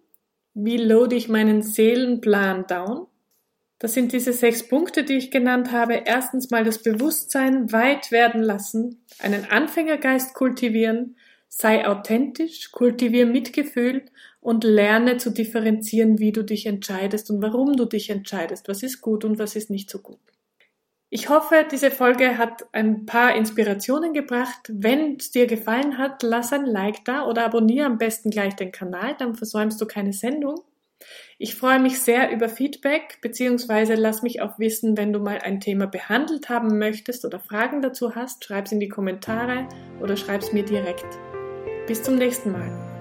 Wie 0.53 0.79
load 0.79 1.15
ich 1.15 1.29
meinen 1.29 1.63
Seelenplan 1.63 2.67
down? 2.67 3.07
Das 3.79 3.93
sind 3.93 4.13
diese 4.13 4.33
sechs 4.33 4.67
Punkte, 4.67 5.05
die 5.05 5.17
ich 5.17 5.31
genannt 5.31 5.71
habe. 5.71 6.03
Erstens 6.07 6.51
mal 6.51 6.65
das 6.65 6.83
Bewusstsein 6.83 7.73
weit 7.73 8.11
werden 8.11 8.43
lassen, 8.43 9.05
einen 9.19 9.45
Anfängergeist 9.45 10.35
kultivieren, 10.35 11.17
Sei 11.49 11.89
authentisch, 11.89 12.71
kultiviere 12.73 13.27
Mitgefühl 13.27 14.05
und 14.41 14.63
lerne 14.63 15.17
zu 15.17 15.31
differenzieren, 15.31 16.19
wie 16.19 16.33
du 16.33 16.45
dich 16.45 16.67
entscheidest 16.67 17.31
und 17.31 17.41
warum 17.41 17.77
du 17.77 17.87
dich 17.87 18.11
entscheidest, 18.11 18.69
was 18.69 18.83
ist 18.83 19.01
gut 19.01 19.25
und 19.25 19.39
was 19.39 19.57
ist 19.57 19.71
nicht 19.71 19.89
so 19.89 20.01
gut. 20.01 20.19
Ich 21.09 21.29
hoffe, 21.29 21.65
diese 21.71 21.91
Folge 21.91 22.37
hat 22.37 22.67
ein 22.73 23.07
paar 23.07 23.37
Inspirationen 23.37 24.13
gebracht. 24.13 24.69
Wenn 24.69 25.17
es 25.17 25.31
dir 25.31 25.47
gefallen 25.47 25.97
hat, 25.97 26.23
lass 26.23 26.53
ein 26.53 26.67
Like 26.67 27.05
da 27.05 27.25
oder 27.27 27.47
abonniere 27.47 27.87
am 27.87 27.97
besten 27.97 28.29
gleich 28.29 28.55
den 28.55 28.71
Kanal, 28.73 29.15
dann 29.17 29.35
versäumst 29.35 29.81
du 29.81 29.87
keine 29.87 30.13
Sendung. 30.13 30.61
Ich 31.39 31.55
freue 31.55 31.81
mich 31.81 32.01
sehr 32.01 32.31
über 32.31 32.49
Feedback, 32.49 33.19
beziehungsweise 33.21 33.95
lass 33.95 34.23
mich 34.23 34.41
auch 34.41 34.59
wissen, 34.59 34.97
wenn 34.97 35.13
du 35.13 35.19
mal 35.19 35.39
ein 35.39 35.61
Thema 35.61 35.87
behandelt 35.87 36.49
haben 36.49 36.79
möchtest 36.79 37.25
oder 37.25 37.41
Fragen 37.41 37.83
dazu 37.83 38.15
hast, 38.15 38.45
schreib's 38.45 38.73
in 38.73 38.81
die 38.81 38.89
Kommentare 38.89 39.69
oder 40.01 40.17
schreib's 40.17 40.53
mir 40.53 40.65
direkt. 40.65 41.07
Bis 41.87 42.03
zum 42.03 42.17
nächsten 42.17 42.53
Mal. 42.53 42.96